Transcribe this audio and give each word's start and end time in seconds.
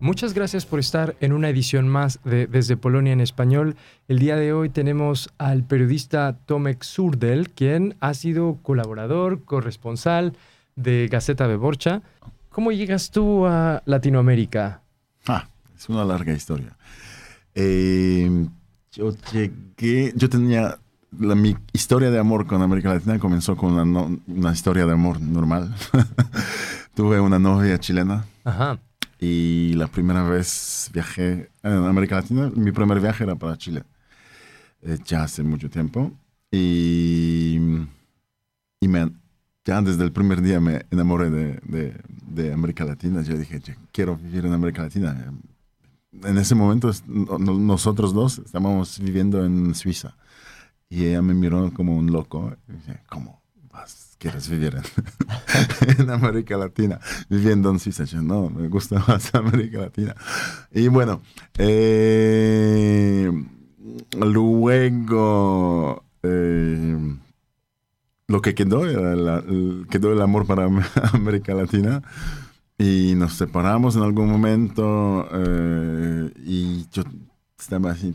Muchas 0.00 0.32
gracias 0.32 0.64
por 0.64 0.78
estar 0.78 1.16
en 1.18 1.32
una 1.32 1.48
edición 1.48 1.88
más 1.88 2.20
de 2.22 2.46
Desde 2.46 2.76
Polonia 2.76 3.12
en 3.12 3.20
Español. 3.20 3.74
El 4.06 4.20
día 4.20 4.36
de 4.36 4.52
hoy 4.52 4.68
tenemos 4.68 5.28
al 5.38 5.64
periodista 5.64 6.38
Tomek 6.46 6.84
Surdel, 6.84 7.50
quien 7.50 7.96
ha 7.98 8.14
sido 8.14 8.58
colaborador, 8.62 9.42
corresponsal 9.42 10.36
de 10.76 11.08
Gaceta 11.10 11.48
Borcha. 11.56 12.02
¿Cómo 12.48 12.70
llegas 12.70 13.10
tú 13.10 13.44
a 13.44 13.82
Latinoamérica? 13.86 14.82
Ah, 15.26 15.48
es 15.76 15.88
una 15.88 16.04
larga 16.04 16.32
historia. 16.32 16.76
Eh, 17.56 18.46
yo 18.92 19.16
llegué, 19.32 20.12
yo 20.14 20.28
tenía, 20.28 20.78
mi 21.10 21.56
historia 21.72 22.12
de 22.12 22.20
amor 22.20 22.46
con 22.46 22.62
América 22.62 22.94
Latina 22.94 23.18
comenzó 23.18 23.56
con 23.56 23.72
una, 23.72 24.16
una 24.28 24.52
historia 24.52 24.86
de 24.86 24.92
amor 24.92 25.20
normal. 25.20 25.74
Tuve 26.94 27.18
una 27.18 27.40
novia 27.40 27.80
chilena. 27.80 28.24
Ajá 28.44 28.78
y 29.18 29.72
la 29.74 29.88
primera 29.88 30.22
vez 30.22 30.90
viajé 30.92 31.50
en 31.62 31.72
América 31.72 32.16
Latina, 32.16 32.50
mi 32.54 32.72
primer 32.72 33.00
viaje 33.00 33.24
era 33.24 33.34
para 33.34 33.58
Chile, 33.58 33.82
eh, 34.82 34.98
ya 35.04 35.24
hace 35.24 35.42
mucho 35.42 35.68
tiempo. 35.68 36.12
Y, 36.50 37.58
y 38.80 38.88
me, 38.88 39.10
ya 39.64 39.82
desde 39.82 40.04
el 40.04 40.12
primer 40.12 40.40
día 40.40 40.60
me 40.60 40.86
enamoré 40.90 41.30
de, 41.30 42.00
de, 42.26 42.52
América 42.52 42.84
Latina. 42.84 43.22
Yo 43.22 43.36
dije, 43.36 43.60
quiero 43.92 44.16
vivir 44.16 44.46
en 44.46 44.52
América 44.52 44.82
Latina. 44.82 45.32
En 46.24 46.38
ese 46.38 46.54
momento 46.54 46.90
nosotros 47.06 48.14
dos 48.14 48.38
estábamos 48.38 48.98
viviendo 48.98 49.44
en 49.44 49.74
Suiza. 49.74 50.16
Y 50.88 51.04
ella 51.04 51.20
me 51.20 51.34
miró 51.34 51.72
como 51.74 51.96
un 51.96 52.10
loco. 52.10 52.56
Y 52.68 52.72
dije, 52.72 53.00
¿cómo 53.08 53.42
vas? 53.78 54.08
quieres 54.18 54.48
vivir 54.48 54.76
en, 55.98 56.10
América 56.10 56.56
Latina, 56.56 57.00
viviendo 57.28 57.70
en 57.70 57.78
Suiza. 57.78 58.04
no, 58.20 58.50
me 58.50 58.68
gusta 58.68 59.02
más 59.08 59.34
América 59.34 59.78
Latina. 59.78 60.14
Y 60.72 60.88
bueno, 60.88 61.22
eh, 61.56 63.30
luego 64.18 66.04
eh, 66.22 67.16
lo 68.26 68.42
que 68.42 68.54
quedó 68.54 68.86
era 68.86 69.42
quedó 69.88 70.12
el 70.12 70.20
amor 70.20 70.46
para 70.46 70.64
América 71.12 71.54
Latina. 71.54 72.02
Y 72.80 73.14
nos 73.16 73.32
separamos 73.32 73.96
en 73.96 74.02
algún 74.02 74.30
momento 74.30 75.28
eh, 75.32 76.30
y 76.44 76.86
yo 76.92 77.02
estaba 77.58 77.90
así. 77.90 78.14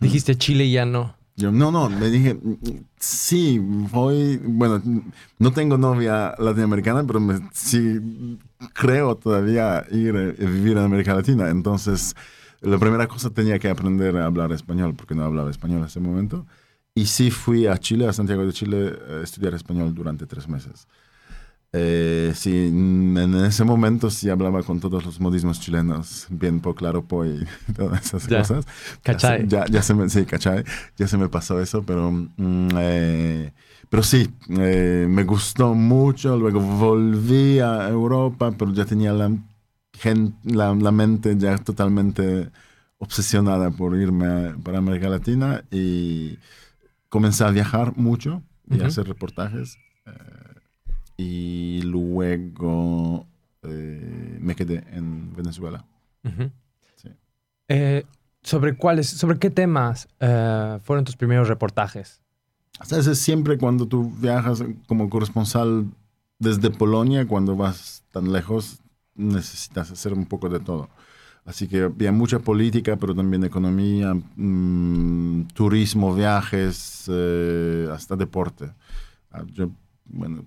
Dijiste 0.00 0.36
Chile 0.36 0.68
ya 0.68 0.84
no 0.84 1.19
no, 1.42 1.70
no, 1.70 1.88
me 1.88 2.10
dije, 2.10 2.38
sí, 2.98 3.58
voy, 3.60 4.36
bueno, 4.38 4.82
no 5.38 5.52
tengo 5.52 5.78
novia 5.78 6.34
latinoamericana, 6.38 7.04
pero 7.04 7.20
sí 7.52 8.38
creo 8.74 9.16
todavía 9.16 9.84
ir 9.90 10.16
a 10.16 10.32
vivir 10.32 10.72
en 10.72 10.84
América 10.84 11.14
Latina. 11.14 11.48
Entonces, 11.48 12.14
la 12.60 12.78
primera 12.78 13.06
cosa 13.06 13.30
tenía 13.30 13.58
que 13.58 13.68
aprender 13.68 14.16
a 14.16 14.26
hablar 14.26 14.52
español, 14.52 14.94
porque 14.94 15.14
no 15.14 15.24
hablaba 15.24 15.50
español 15.50 15.80
en 15.80 15.86
ese 15.86 16.00
momento. 16.00 16.46
Y 16.94 17.06
sí 17.06 17.30
fui 17.30 17.66
a 17.66 17.78
Chile, 17.78 18.06
a 18.06 18.12
Santiago 18.12 18.44
de 18.44 18.52
Chile, 18.52 18.92
a 19.08 19.22
estudiar 19.22 19.54
español 19.54 19.94
durante 19.94 20.26
tres 20.26 20.48
meses. 20.48 20.86
Eh, 21.72 22.32
sí, 22.34 22.66
en 22.66 23.34
ese 23.44 23.62
momento 23.62 24.10
sí 24.10 24.28
hablaba 24.28 24.62
con 24.64 24.80
todos 24.80 25.04
los 25.04 25.20
modismos 25.20 25.60
chilenos, 25.60 26.26
bien 26.28 26.60
po, 26.60 26.74
claro 26.74 27.04
po 27.04 27.24
y 27.24 27.46
todas 27.76 28.06
esas 28.06 28.26
cosas. 28.26 28.66
¿Cachai? 29.02 29.46
Ya, 29.46 29.66
ya, 29.66 29.80
se 29.82 29.94
me, 29.94 30.08
sí, 30.08 30.24
cachai, 30.24 30.64
ya 30.96 31.06
se 31.06 31.16
me 31.16 31.28
pasó 31.28 31.60
eso, 31.60 31.84
pero, 31.84 32.10
mm, 32.10 32.68
eh, 32.76 33.52
pero 33.88 34.02
sí, 34.02 34.28
eh, 34.48 35.06
me 35.08 35.22
gustó 35.24 35.74
mucho. 35.74 36.36
Luego 36.36 36.60
volví 36.60 37.60
a 37.60 37.88
Europa, 37.88 38.52
pero 38.58 38.72
ya 38.72 38.84
tenía 38.84 39.12
la, 39.12 39.30
la, 40.44 40.74
la 40.74 40.92
mente 40.92 41.36
ya 41.38 41.56
totalmente 41.58 42.50
obsesionada 42.98 43.70
por 43.70 43.96
irme 43.96 44.54
para 44.64 44.78
América 44.78 45.08
Latina 45.08 45.64
y 45.70 46.36
comencé 47.08 47.44
a 47.44 47.50
viajar 47.50 47.96
mucho 47.96 48.42
y 48.68 48.80
a 48.80 48.86
hacer 48.86 49.06
reportajes 49.06 49.78
y 51.20 51.82
luego 51.82 53.26
eh, 53.62 54.38
me 54.40 54.54
quedé 54.54 54.82
en 54.92 55.34
Venezuela. 55.34 55.84
Eh, 57.68 58.04
¿Sobre 58.42 58.74
cuáles, 58.74 59.08
sobre 59.08 59.38
qué 59.38 59.50
temas 59.50 60.08
eh, 60.18 60.78
fueron 60.82 61.04
tus 61.04 61.16
primeros 61.16 61.48
reportajes? 61.48 62.22
es 62.90 63.18
siempre 63.18 63.58
cuando 63.58 63.86
tú 63.86 64.10
viajas 64.18 64.64
como 64.86 65.10
corresponsal 65.10 65.84
desde 66.38 66.70
Polonia, 66.70 67.28
cuando 67.28 67.54
vas 67.54 68.02
tan 68.12 68.32
lejos, 68.32 68.78
necesitas 69.14 69.90
hacer 69.90 70.14
un 70.14 70.24
poco 70.24 70.48
de 70.48 70.60
todo. 70.60 70.88
Así 71.44 71.68
que 71.68 71.82
había 71.82 72.12
mucha 72.12 72.38
política, 72.38 72.96
pero 72.96 73.14
también 73.14 73.44
economía, 73.44 74.14
mm, 74.14 75.48
turismo, 75.52 76.14
viajes, 76.14 77.10
hasta 77.92 78.16
deporte. 78.16 78.72
Ah, 79.30 79.44
yo, 79.52 79.70
bueno, 80.06 80.44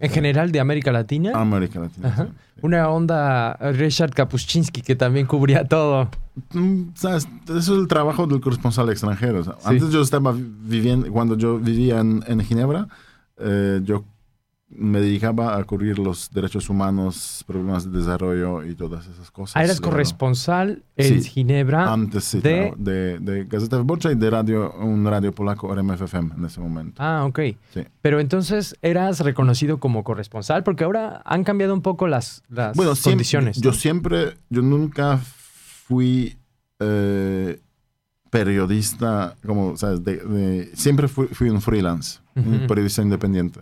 ¿En 0.00 0.10
general 0.10 0.52
de 0.52 0.60
América 0.60 0.92
Latina? 0.92 1.32
América 1.34 1.80
Latina. 1.80 2.28
Una 2.62 2.88
onda 2.88 3.54
Richard 3.72 4.12
Kapuscinski 4.12 4.82
que 4.82 4.96
también 4.96 5.26
cubría 5.26 5.64
todo. 5.66 6.08
Mm, 6.52 6.94
¿Sabes? 6.94 7.28
Eso 7.44 7.58
es 7.58 7.68
el 7.68 7.86
trabajo 7.88 8.26
del 8.26 8.40
corresponsal 8.40 8.90
extranjero. 8.90 9.42
Antes 9.64 9.90
yo 9.90 10.00
estaba 10.00 10.34
viviendo, 10.36 11.10
cuando 11.12 11.36
yo 11.36 11.58
vivía 11.58 12.00
en, 12.00 12.24
en 12.26 12.40
Ginebra, 12.40 12.88
eh, 13.38 13.80
yo 13.84 14.04
me 14.68 15.00
dedicaba 15.00 15.56
a 15.56 15.64
cubrir 15.64 15.98
los 15.98 16.30
derechos 16.30 16.68
humanos, 16.68 17.44
problemas 17.46 17.90
de 17.90 17.98
desarrollo 17.98 18.64
y 18.64 18.74
todas 18.74 19.06
esas 19.06 19.30
cosas. 19.30 19.56
Ah, 19.56 19.62
eres 19.62 19.80
corresponsal 19.80 20.82
en 20.96 21.22
Ginebra. 21.22 21.92
Antes 21.92 22.24
sí, 22.24 22.40
de... 22.40 22.72
de, 22.76 23.18
de 23.20 23.44
Gazeta 23.44 23.76
Wyborcza 23.78 24.10
y 24.10 24.16
de 24.16 24.28
radio, 24.28 24.74
un 24.80 25.04
radio 25.06 25.32
polaco 25.32 25.72
RMFFM 25.72 26.34
en 26.36 26.44
ese 26.44 26.60
momento. 26.60 27.00
Ah, 27.00 27.24
ok. 27.24 27.40
Sí. 27.72 27.84
Pero 28.02 28.18
entonces 28.18 28.76
eras 28.82 29.20
reconocido 29.20 29.78
como 29.78 30.02
corresponsal 30.02 30.64
porque 30.64 30.84
ahora 30.84 31.22
han 31.24 31.44
cambiado 31.44 31.72
un 31.72 31.82
poco 31.82 32.08
las, 32.08 32.42
las 32.48 32.76
bueno, 32.76 32.92
condiciones. 33.00 33.60
yo 33.60 33.72
siempre, 33.72 34.36
yo 34.50 34.62
nunca 34.62 35.18
fui 35.86 36.36
eh, 36.80 37.60
periodista, 38.30 39.36
como, 39.46 39.76
¿sabes? 39.76 40.00
siempre 40.74 41.06
fui, 41.06 41.28
fui, 41.28 41.50
un 41.50 41.62
freelance, 41.62 42.18
un 42.34 42.66
periodista 42.66 43.00
independiente. 43.00 43.60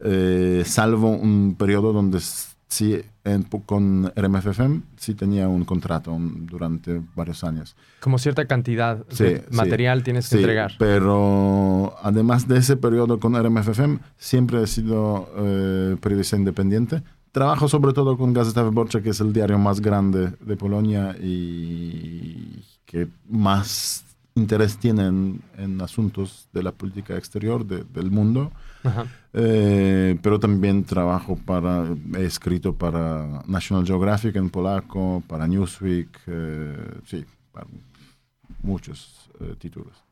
Eh, 0.00 0.62
salvo 0.66 1.10
un 1.10 1.56
periodo 1.58 1.92
donde 1.92 2.20
sí, 2.68 3.00
con 3.66 4.12
RMFFM 4.14 4.82
sí 4.96 5.14
tenía 5.14 5.48
un 5.48 5.64
contrato 5.64 6.16
durante 6.18 7.00
varios 7.14 7.44
años. 7.44 7.76
Como 8.00 8.18
cierta 8.18 8.46
cantidad 8.46 9.06
de 9.06 9.44
material 9.50 10.02
tienes 10.02 10.28
que 10.28 10.36
entregar. 10.36 10.72
Pero 10.78 11.94
además 12.02 12.48
de 12.48 12.58
ese 12.58 12.76
periodo 12.76 13.18
con 13.20 13.34
RMFFM, 13.34 14.00
siempre 14.18 14.62
he 14.62 14.66
sido 14.66 15.30
eh, 15.36 15.96
periodista 16.00 16.36
independiente. 16.36 17.02
Trabajo 17.32 17.68
sobre 17.68 17.92
todo 17.92 18.16
con 18.16 18.32
Gazeta 18.32 18.62
Wyborcza, 18.62 19.00
que 19.02 19.10
es 19.10 19.20
el 19.20 19.32
diario 19.32 19.58
más 19.58 19.80
grande 19.80 20.32
de 20.40 20.56
Polonia 20.56 21.16
y 21.20 22.62
que 22.84 23.08
más 23.28 24.04
interés 24.34 24.78
tiene 24.78 25.06
en, 25.06 25.80
asuntos 25.80 26.48
de 26.52 26.62
la 26.62 26.72
política 26.72 27.16
exterior 27.16 27.64
del 27.64 28.10
mundo. 28.10 28.50
Eh, 29.32 30.18
pero 30.22 30.38
también 30.38 30.84
trabajo 30.84 31.36
para, 31.36 31.86
he 32.16 32.24
escrito 32.24 32.74
para 32.74 33.42
National 33.46 33.86
Geographic 33.86 34.36
en 34.36 34.50
polaco, 34.50 35.22
para 35.26 35.46
Newsweek, 35.46 36.20
eh, 36.26 37.00
sí, 37.06 37.24
para 37.52 37.66
muchos 38.62 39.30
eh, 39.40 39.54
títulos. 39.58 40.04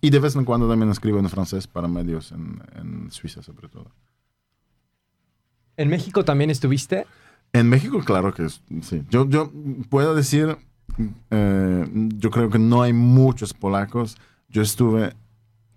Y 0.00 0.10
de 0.10 0.18
vez 0.18 0.36
en 0.36 0.44
cuando 0.44 0.68
también 0.68 0.90
escribo 0.90 1.18
en 1.18 1.28
francés 1.28 1.66
para 1.66 1.88
medios 1.88 2.32
en, 2.32 2.60
en, 2.76 3.10
Suiza, 3.10 3.42
sobre 3.42 3.68
todo. 3.68 3.90
¿En 5.76 5.88
México 5.88 6.24
también 6.24 6.50
estuviste? 6.50 7.06
En 7.52 7.68
México, 7.68 8.00
claro 8.04 8.34
que 8.34 8.48
sí. 8.48 9.04
Yo, 9.10 9.28
yo 9.28 9.52
puedo 9.88 10.14
decir, 10.14 10.56
yo 10.98 12.30
creo 12.30 12.50
que 12.50 12.58
no 12.58 12.82
hay 12.82 12.92
muchos 12.92 13.54
polacos. 13.54 14.16
Yo 14.48 14.62
estuve 14.62 15.14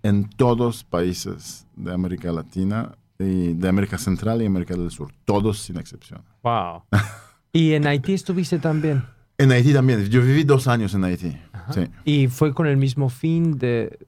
en 0.02 0.28
todos 0.28 0.84
países 0.84 1.66
de 1.76 1.92
América 1.92 2.32
Latina 2.32 2.92
y 3.18 3.52
de 3.52 3.68
América 3.68 3.98
Central 3.98 4.42
y 4.42 4.46
América 4.46 4.74
del 4.74 4.90
Sur, 4.90 5.12
todos 5.24 5.60
sin 5.60 5.76
excepción. 5.78 6.22
Wow. 6.42 6.82
¿Y 7.52 7.72
en 7.72 7.86
Haití 7.86 8.14
estuviste 8.14 8.58
también? 8.58 9.04
En 9.38 9.52
Haití 9.52 9.72
también. 9.72 10.04
Yo 10.06 10.22
viví 10.22 10.44
dos 10.44 10.68
años 10.68 10.94
en 10.94 11.04
Haití. 11.04 11.36
Sí. 11.72 11.88
¿Y 12.04 12.28
fue 12.28 12.54
con 12.54 12.66
el 12.66 12.76
mismo 12.76 13.08
fin 13.08 13.58
de...? 13.58 13.98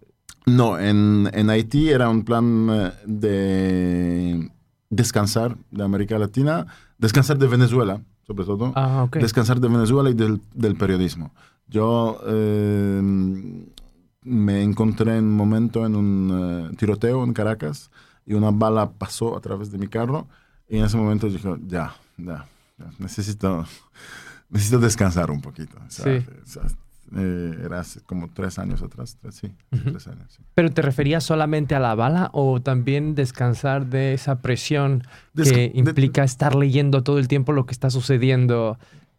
No, 0.47 0.79
en, 0.79 1.31
en 1.33 1.51
Haití 1.51 1.91
era 1.91 2.09
un 2.09 2.25
plan 2.25 2.69
eh, 2.71 2.93
de 3.07 4.51
descansar 4.91 5.57
de 5.71 5.85
América 5.85 6.19
Latina, 6.19 6.67
descansar 6.99 7.39
de 7.39 7.47
Venezuela, 7.47 8.03
sobre 8.27 8.45
todo. 8.45 8.73
Ah, 8.75 9.05
ok. 9.05 9.17
Descansar 9.19 9.61
de 9.61 9.69
Venezuela 9.69 10.11
y 10.11 10.15
del, 10.15 10.41
del 10.55 10.77
periodismo. 10.77 11.33
Yo 11.69 12.21
eh, 12.27 13.01
me 14.23 14.63
encontré 14.63 15.17
en 15.19 15.25
un 15.25 15.37
momento 15.37 15.85
en 15.87 15.97
un 15.97 16.69
eh, 16.73 16.77
tiroteo 16.77 17.25
en 17.25 17.33
Caracas 17.33 17.91
y 18.27 18.35
una 18.35 18.51
bala 18.51 18.91
pasó 18.93 19.37
a 19.37 19.41
través 19.41 19.71
de 19.71 19.79
mi 19.79 19.89
carro 19.89 20.27
y 20.69 20.79
en 20.79 20.85
ese 20.85 20.97
momento 20.97 21.29
dije, 21.29 21.49
ya, 21.67 21.95
ya, 22.17 22.47
ya, 22.79 22.91
necesito, 22.99 23.65
necesito 24.49 24.79
descansar 24.79 25.31
un 25.31 25.41
poquito. 25.41 25.77
O 25.87 25.91
sea, 25.91 26.05
Sí. 26.21 26.27
o 26.43 26.47
sea, 26.47 26.63
eh, 27.17 27.59
era 27.65 27.81
hace 27.81 28.01
como 28.03 28.29
tres 28.33 28.59
años 28.59 28.83
atrás, 28.83 29.17
tres, 29.21 29.37
sí, 29.37 29.47
Ujú. 29.73 29.91
tres 29.93 30.07
años. 30.09 30.33
sí. 30.37 30.43
¿Pero 30.55 30.71
te 30.71 30.83
referías 30.83 31.25
solamente 31.25 31.75
a 31.75 31.81
la 31.81 31.95
bala 31.95 32.31
o 32.33 32.61
también 32.61 33.15
descansar 33.15 33.87
de 33.87 34.15
esa 34.15 34.41
presión 34.43 35.03
Desca- 35.35 35.51
que 35.51 35.57
de- 35.57 35.73
implica 35.75 36.25
estar 36.25 36.55
leyendo 36.55 37.03
todo 37.03 37.19
el 37.19 37.29
tiempo 37.29 37.53
lo 37.53 37.67
que 37.67 37.73
está 37.73 37.91
sucediendo? 37.91 38.79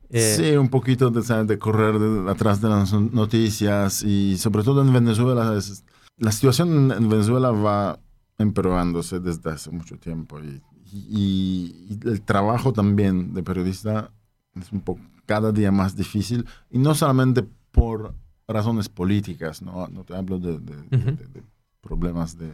eh, 0.09 0.35
Sí, 0.37 0.55
un 0.55 0.69
poquito 0.69 1.09
de, 1.09 1.23
¿sabes? 1.23 1.47
de 1.47 1.57
correr 1.57 1.97
de- 1.99 2.29
atrás 2.29 2.61
de 2.61 2.69
las 2.69 2.93
noticias 2.93 4.03
y 4.03 4.37
sobre 4.37 4.63
todo 4.63 4.81
en 4.81 4.93
Venezuela. 4.93 5.55
es- 5.57 5.83
la 6.17 6.31
situación 6.31 6.91
en 6.91 7.09
Venezuela 7.09 7.51
va 7.51 7.99
empeorándose 8.37 9.19
desde 9.19 9.49
hace 9.51 9.71
mucho 9.71 9.97
tiempo 9.97 10.39
y, 10.39 10.61
y- 10.93 11.87
y 11.89 12.07
el 12.07 12.21
trabajo 12.21 12.71
también 12.73 13.33
de 13.33 13.43
periodista 13.43 14.11
es 14.59 14.71
un 14.71 14.81
poco 14.81 15.01
cada 15.25 15.51
día 15.51 15.71
más 15.71 15.95
difícil 15.95 16.45
y 16.69 16.77
no 16.77 16.93
solamente 16.93 17.43
por 17.75 18.13
razones 18.47 18.89
políticas, 18.89 19.61
no, 19.61 19.87
no 19.87 20.03
te 20.03 20.15
hablo 20.15 20.39
de, 20.39 20.59
de- 20.59 20.75
de- 20.77 20.97
Ujú. 20.97 21.05
de- 21.17 21.27
de 21.27 21.43
problemas 21.81 22.37
de, 22.37 22.51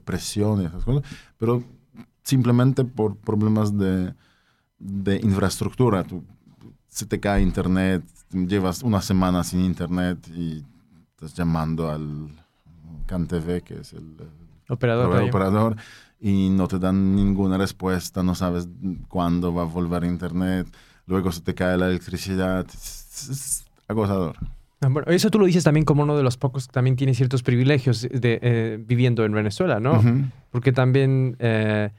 presión 0.00 0.60
y 0.62 0.66
esas 0.66 0.84
cosas, 0.84 1.02
pero 1.38 1.62
simplemente 2.22 2.84
por 2.84 3.16
problemas 3.16 3.76
de, 3.76 4.14
de 4.78 5.16
infraestructura. 5.22 6.04
Tú- 6.04 6.22
se 6.88 7.06
te 7.06 7.18
cae 7.18 7.42
internet, 7.42 8.04
llevas 8.30 8.82
una 8.82 9.00
semana 9.00 9.42
sin 9.42 9.60
internet 9.64 10.28
y 10.34 10.64
estás 11.10 11.34
llamando 11.34 11.90
al 11.90 12.28
CanTV, 13.06 13.62
que 13.62 13.80
es 13.80 13.92
el, 13.94 14.16
operador. 15.28 15.76
y 16.20 16.50
no 16.50 16.68
te 16.68 16.78
dan 16.78 17.14
ninguna 17.16 17.58
respuesta, 17.58 18.22
no 18.22 18.34
sabes 18.34 18.68
cuándo 19.08 19.52
va 19.52 19.62
a 19.62 19.66
volver 19.66 20.04
internet, 20.04 20.66
luego 21.06 21.32
se 21.32 21.40
te 21.40 21.54
cae 21.54 21.76
la 21.76 21.88
electricidad, 21.88 22.66
es, 22.72 23.28
es 23.28 23.64
Bueno, 24.90 25.10
eso 25.10 25.30
tú 25.30 25.38
lo 25.38 25.46
dices 25.46 25.64
también 25.64 25.84
como 25.84 26.02
uno 26.02 26.16
de 26.16 26.22
los 26.22 26.36
pocos 26.36 26.66
que 26.66 26.72
también 26.72 26.96
tiene 26.96 27.14
ciertos 27.14 27.42
privilegios 27.42 28.02
de, 28.02 28.38
eh, 28.42 28.78
viviendo 28.80 29.24
en 29.24 29.32
Venezuela, 29.32 29.80
¿no? 29.80 30.02
Porque 30.50 30.72
también 30.72 31.36
eh, 31.38 31.90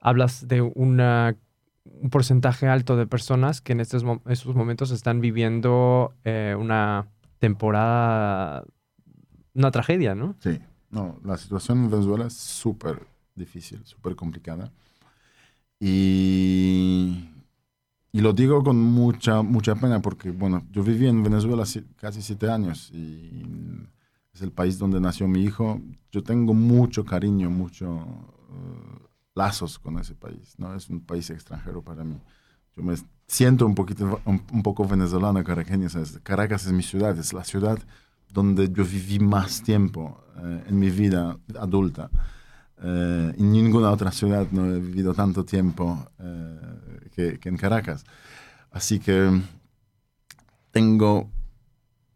hablas 0.00 0.46
de 0.48 0.60
una, 0.62 1.36
un 1.84 2.10
porcentaje 2.10 2.66
alto 2.66 2.96
de 2.96 3.06
personas 3.06 3.60
que 3.60 3.72
en 3.72 3.80
estos, 3.80 4.04
estos 4.28 4.54
momentos 4.54 4.90
están 4.90 5.20
viviendo 5.20 6.14
eh, 6.24 6.56
una 6.58 7.08
temporada, 7.38 8.64
una 9.54 9.70
tragedia, 9.70 10.14
¿no? 10.14 10.36
Sí, 10.40 10.58
no, 10.90 11.20
la 11.24 11.36
situación 11.36 11.84
en 11.84 11.90
Venezuela 11.90 12.26
es 12.26 12.34
súper 12.34 13.06
difícil, 13.34 13.80
súper 13.84 14.16
complicada. 14.16 14.70
Y, 15.80 17.28
y 18.12 18.20
lo 18.20 18.32
digo 18.32 18.62
con 18.64 18.76
mucha, 18.82 19.42
mucha 19.42 19.74
pena 19.74 20.00
porque, 20.00 20.30
bueno, 20.30 20.64
yo 20.72 20.82
viví 20.82 21.06
en 21.06 21.22
Venezuela 21.22 21.66
si- 21.66 21.82
casi 21.96 22.22
siete 22.22 22.50
años 22.50 22.90
y 22.92 23.44
es 24.32 24.42
el 24.42 24.50
país 24.52 24.78
donde 24.78 25.00
nació 25.00 25.28
mi 25.28 25.42
hijo. 25.42 25.80
Yo 26.10 26.22
tengo 26.22 26.54
mucho 26.54 27.04
cariño, 27.04 27.50
mucho 27.50 27.86
eh, 28.50 29.06
lazos 29.34 29.78
con 29.78 29.98
ese 29.98 30.14
país, 30.14 30.54
¿no? 30.58 30.74
Es 30.74 30.88
un 30.88 31.00
país 31.00 31.28
extranjero 31.30 31.82
para 31.82 32.02
mí. 32.04 32.16
Yo 32.76 32.82
me 32.82 32.94
siento 33.26 33.66
un 33.66 33.74
poquito, 33.74 34.20
un 34.24 34.62
poco 34.62 34.86
venezolano, 34.86 35.42
caraqueño. 35.44 35.88
¿sabes? 35.88 36.18
Caracas 36.22 36.66
es 36.66 36.72
mi 36.72 36.82
ciudad, 36.82 37.18
es 37.18 37.32
la 37.32 37.44
ciudad 37.44 37.78
donde 38.32 38.70
yo 38.70 38.84
viví 38.84 39.18
más 39.18 39.62
tiempo 39.62 40.22
eh, 40.36 40.64
en 40.68 40.78
mi 40.78 40.90
vida 40.90 41.38
adulta. 41.58 42.10
Eh, 42.82 43.34
en 43.38 43.52
ninguna 43.52 43.90
otra 43.90 44.12
ciudad 44.12 44.46
no 44.52 44.66
he 44.66 44.78
vivido 44.78 45.12
tanto 45.14 45.44
tiempo 45.44 46.08
eh, 46.18 47.38
que, 47.40 47.48
en 47.48 47.56
Caracas. 47.56 48.04
Así 48.70 49.00
que 49.00 49.40
tengo 50.70 51.28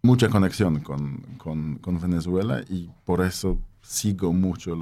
mucha 0.03 0.29
conexión 0.29 0.81
con, 0.81 1.23
con- 1.39 2.01
Venezuela 2.01 2.63
y 2.69 2.91
por 3.05 3.23
eso 3.23 3.59
sigo 3.81 4.33
mucho 4.33 4.77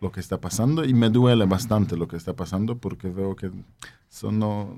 lo 0.00 0.12
que 0.12 0.20
está 0.20 0.40
pasando 0.40 0.84
y 0.84 0.94
me 0.94 1.10
duele 1.10 1.46
bastante 1.46 1.96
lo 1.96 2.06
que 2.06 2.16
está 2.16 2.34
pasando 2.34 2.78
porque 2.78 3.08
veo 3.08 3.34
que 3.34 3.50
eso 4.10 4.30
no 4.30 4.76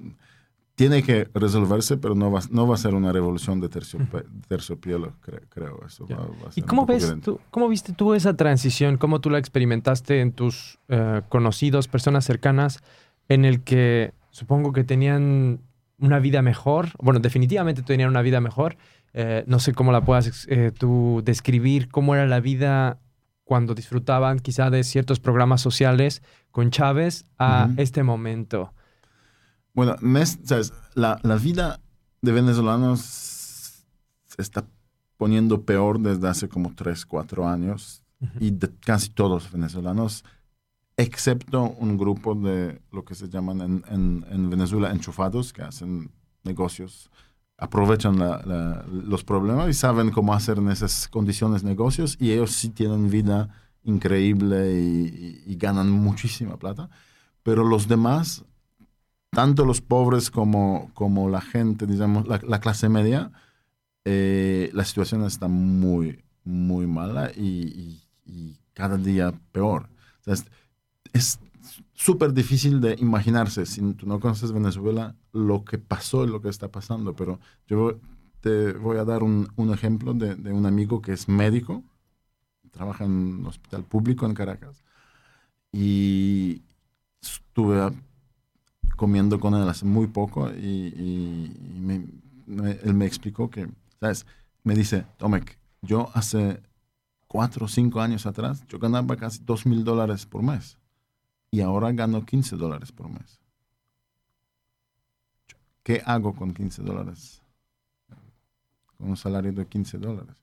tiene 0.77 1.03
que 1.03 1.29
resolverse, 1.35 1.97
pero 1.97 2.15
no 2.15 2.31
va, 2.31 2.41
no 2.51 2.69
va 2.69 2.75
a 2.75 2.79
ser 2.79 2.95
una 2.95 3.11
revolución 3.11 3.61
de 3.61 3.69
terciope- 3.71 4.25
terciopelo, 4.47 5.15
cre- 5.25 5.43
creo. 5.49 5.81
Eso 5.87 6.07
va, 6.07 6.17
va 6.19 6.25
a 6.25 6.51
¿Y 6.51 6.53
ser 6.53 6.65
un 6.65 6.69
cómo 6.69 6.87
ves 6.87 7.15
tú, 7.25 7.41
cómo 7.51 7.69
viste 7.69 7.93
tú 7.95 8.15
esa 8.15 8.37
transición? 8.37 8.99
¿Cómo 8.99 9.21
tú 9.21 9.31
la 9.31 9.39
experimentaste 9.39 10.21
en 10.21 10.33
tus 10.33 10.79
eh, 10.89 11.23
conocidos, 11.31 11.89
personas 11.89 12.25
cercanas, 12.25 12.81
en 13.29 13.45
el 13.45 13.63
que 13.63 14.13
supongo 14.31 14.73
que 14.73 14.85
tenían 14.85 15.61
una 15.99 16.19
vida 16.21 16.43
mejor? 16.43 16.89
Bueno, 17.03 17.21
definitivamente 17.21 17.83
tenían 17.83 18.11
una 18.11 18.23
vida 18.23 18.41
mejor. 18.43 18.77
Eh, 19.15 19.45
no 19.47 19.59
sé 19.61 19.73
cómo 19.73 19.93
la 19.93 20.03
puedas 20.03 20.47
eh, 20.51 20.73
tú 20.79 21.23
describir, 21.25 21.89
cómo 21.89 22.15
era 22.15 22.27
la 22.27 22.41
vida 22.41 23.01
cuando 23.45 23.75
disfrutaban 23.75 24.41
quizá 24.41 24.69
de 24.69 24.85
ciertos 24.85 25.21
programas 25.21 25.63
sociales 25.63 26.23
con 26.51 26.71
Chávez 26.71 27.25
a 27.39 27.71
este 27.79 28.03
momento. 28.03 28.75
Bueno, 29.77 29.95
mes- 30.01 30.39
¿sabes? 30.43 30.73
La, 30.95 31.21
la 31.23 31.37
vida 31.37 31.79
de 32.23 32.33
venezolanos 32.33 33.01
se 33.01 34.43
está 34.43 34.65
poniendo 35.17 35.63
peor 35.63 36.01
desde 36.01 36.27
hace 36.29 36.49
como 36.49 36.75
3, 36.75 37.07
4 37.07 37.47
años 37.49 38.03
Ujú. 38.21 38.33
y 38.41 38.51
de 38.51 38.71
casi 38.81 39.11
todos 39.11 39.51
venezolanos, 39.53 40.25
excepto 40.97 41.63
un 41.79 41.97
grupo 41.99 42.35
de 42.35 42.81
lo 42.91 43.05
que 43.05 43.15
se 43.15 43.29
llaman 43.29 43.61
en, 43.61 43.85
en- 43.89 44.25
en 44.31 44.51
Venezuela 44.51 44.91
enchufados, 44.91 45.53
que 45.53 45.63
hacen 45.63 46.11
negocios, 46.43 47.11
aprovechan 47.59 48.19
la- 48.19 48.43
la- 48.45 48.85
los 48.89 49.25
problemas 49.25 49.69
y 49.69 49.75
saben 49.75 50.11
cómo 50.11 50.33
hacer 50.35 50.59
en 50.59 50.71
esas 50.71 51.09
condiciones 51.09 51.65
negocios 51.65 52.17
y 52.19 52.33
ellos 52.33 52.53
sí 52.53 52.71
tienen 52.71 53.11
vida 53.11 53.49
increíble 53.85 54.73
y, 54.83 55.43
y- 55.47 55.53
y 55.53 55.57
ganan 55.57 55.91
muchísima 55.91 56.57
plata, 56.59 56.89
pero 57.43 57.63
los 57.65 57.89
demás 57.89 58.45
tanto 59.37 59.67
los 59.67 59.83
pobres 59.83 60.31
como, 60.33 60.91
como 60.95 61.29
la 61.31 61.43
gente, 61.43 61.87
digamos, 61.87 62.27
la, 62.27 62.41
la 62.47 62.61
clase 62.61 62.89
media, 62.89 63.33
eh, 64.05 64.71
la 64.75 64.85
situación 64.85 65.25
está 65.25 65.49
muy, 65.49 66.25
muy 66.45 66.87
mala 66.87 67.31
y, 67.37 67.43
y- 67.47 68.03
y 68.27 68.59
cada 68.75 68.97
día 68.99 69.33
peor. 69.53 69.89
O 70.23 70.25
sea, 70.25 70.35
es- 70.35 71.41
súper 71.95 72.33
difícil 72.35 72.81
de 72.81 72.97
imaginarse, 73.01 73.67
si 73.67 73.81
tú 73.95 74.07
no 74.07 74.21
conoces 74.21 74.53
Venezuela, 74.53 75.17
lo 75.33 75.65
que 75.65 75.79
pasó 75.79 76.25
y 76.25 76.29
lo 76.29 76.41
que 76.43 76.49
está 76.51 76.69
pasando, 76.71 77.15
pero 77.17 77.41
yo 77.69 77.99
te 78.41 78.73
voy 78.75 78.99
a 78.99 79.05
dar 79.05 79.23
un, 79.25 79.49
un 79.57 79.73
ejemplo 79.75 80.15
de, 80.15 80.37
de 80.37 80.53
un 80.53 80.67
amigo 80.67 81.03
que 81.03 81.13
es 81.13 81.29
médico, 81.29 81.83
trabaja 82.73 83.05
en 83.05 83.13
un 83.13 83.47
hospital 83.47 83.85
público 83.85 84.27
en 84.27 84.35
Caracas, 84.35 84.85
y 85.73 86.63
estuve 87.23 87.81
comiendo 88.97 89.41
con 89.41 89.55
él 89.55 89.69
hace 89.69 89.85
muy 89.87 90.07
poco 90.09 90.51
y, 90.51 91.51
me- 92.47 92.73
él 92.85 92.95
me 92.95 93.07
explicó 93.07 93.51
que, 93.51 93.69
¿sabes? 94.01 94.27
Me 94.65 94.75
dice, 94.75 95.07
Tomek, 95.19 95.59
yo 95.83 96.11
hace 96.15 96.61
cuatro 97.29 97.67
o 97.67 97.69
cinco 97.69 98.01
años 98.01 98.27
atrás, 98.27 98.65
yo 98.69 98.79
ganaba 98.79 99.17
casi 99.17 99.41
dos 99.45 99.67
mil 99.67 99.85
dólares 99.85 100.27
por 100.27 100.43
mes 100.43 100.79
y 101.51 101.63
ahora 101.63 101.93
gano 101.93 102.25
15 102.27 102.57
dólares 102.57 102.93
por 102.93 103.09
mes. 103.11 103.41
¿Qué 105.83 106.03
hago 106.05 106.35
con 106.35 106.53
15 106.53 106.83
dólares? 106.83 107.41
Con 108.97 109.11
un 109.11 109.17
salario 109.17 109.53
de 109.53 109.67
15 109.67 109.99
dólares. 109.99 110.35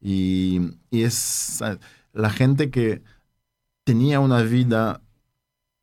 Y, 0.00 0.60
y 0.90 1.02
es 1.04 1.60
la 2.12 2.30
gente 2.30 2.70
que 2.70 3.02
tenía 3.84 4.20
una 4.20 4.42
vida 4.42 5.02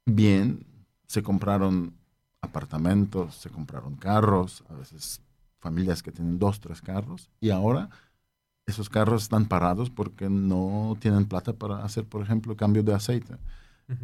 bien, 0.05 0.65
se 1.13 1.21
compraron 1.21 1.93
apartamentos, 2.41 3.35
se 3.35 3.51
compraron 3.51 3.95
carros, 3.97 4.63
a 4.67 4.73
veces 4.73 5.21
familias 5.59 6.01
que 6.01 6.11
tienen 6.11 6.39
dos, 6.39 6.59
tres 6.59 6.81
carros, 6.81 7.29
y 7.39 7.51
ahora 7.51 7.91
esos 8.65 8.89
carros 8.89 9.21
están 9.21 9.45
parados 9.45 9.91
porque 9.91 10.27
no 10.27 10.97
tienen 10.99 11.25
plata 11.25 11.53
para 11.53 11.85
hacer, 11.85 12.03
por 12.05 12.23
ejemplo, 12.23 12.57
cambio 12.57 12.81
de 12.81 12.95
aceite 12.95 13.35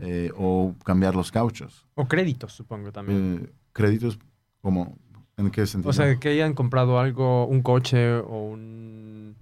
eh, 0.02 0.30
o 0.38 0.76
cambiar 0.86 1.16
los 1.16 1.32
cauchos. 1.32 1.88
O 1.96 2.08
créditos, 2.08 2.54
supongo 2.54 2.92
también. 2.92 3.42
Eh, 3.44 3.54
créditos, 3.74 4.20
como, 4.62 4.96
¿en 5.36 5.50
qué 5.50 5.66
sentido? 5.66 5.90
O 5.90 5.94
sea, 5.94 6.16
que 6.20 6.30
hayan 6.30 6.54
comprado 6.54 7.00
algo, 7.00 7.48
un 7.48 7.64
coche 7.64 8.18
o 8.18 8.50
un, 8.52 9.36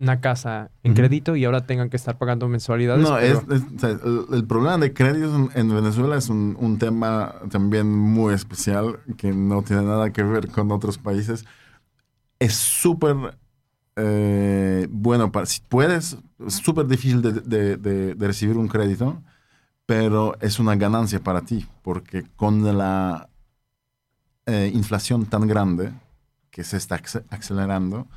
una 0.00 0.20
casa 0.20 0.70
en 0.82 0.94
crédito 0.94 1.36
y 1.36 1.44
ahora 1.44 1.66
tengan 1.66 1.90
que 1.90 1.96
estar 1.96 2.16
pagando 2.16 2.48
mensualidades. 2.48 3.02
No, 3.06 3.18
es, 3.18 3.38
el, 4.32 4.46
problema 4.46 4.78
de 4.78 4.94
créditos 4.94 5.54
en, 5.54 5.68
Venezuela 5.68 6.16
es 6.16 6.30
un, 6.30 6.78
tema 6.78 7.34
también 7.50 7.90
muy 7.90 8.32
especial 8.32 9.00
que 9.18 9.32
no 9.32 9.62
tiene 9.62 9.82
nada 9.82 10.10
que 10.10 10.22
ver 10.22 10.48
con 10.48 10.72
otros 10.72 10.96
países. 10.96 11.44
Es 12.38 12.54
súper 12.54 13.36
eh, 13.96 14.86
bueno, 14.90 15.30
para, 15.30 15.44
si 15.44 15.60
puedes, 15.60 16.16
es 16.46 16.54
súper 16.54 16.86
difícil 16.86 17.20
de, 17.20 18.16
recibir 18.18 18.56
un 18.56 18.68
crédito, 18.68 19.22
pero 19.84 20.36
es 20.40 20.58
una 20.58 20.76
ganancia 20.76 21.20
para 21.20 21.42
ti, 21.42 21.66
porque 21.82 22.24
con 22.36 22.64
la 22.78 23.28
eh, 24.46 24.70
inflación 24.72 25.26
tan 25.26 25.46
grande 25.46 25.92
que 26.50 26.64
se 26.64 26.78
está 26.78 27.00
acelerando, 27.28 28.08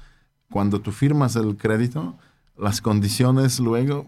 cuando 0.54 0.80
tú 0.80 0.92
firmas 0.92 1.36
el 1.36 1.58
crédito, 1.58 2.16
las 2.56 2.80
condiciones 2.80 3.60
luego, 3.60 4.06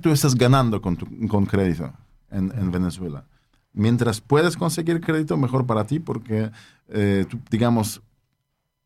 tú 0.00 0.10
estás 0.10 0.34
ganando 0.34 0.82
con, 0.82 0.96
con 1.28 1.46
crédito 1.46 1.92
en, 2.28 2.72
Venezuela. 2.72 3.24
Mientras 3.72 4.20
puedes 4.20 4.56
conseguir 4.56 5.00
crédito, 5.00 5.36
mejor 5.36 5.64
para 5.64 5.84
ti, 5.84 6.00
porque, 6.00 6.50
eh, 6.88 7.24
digamos, 7.52 8.02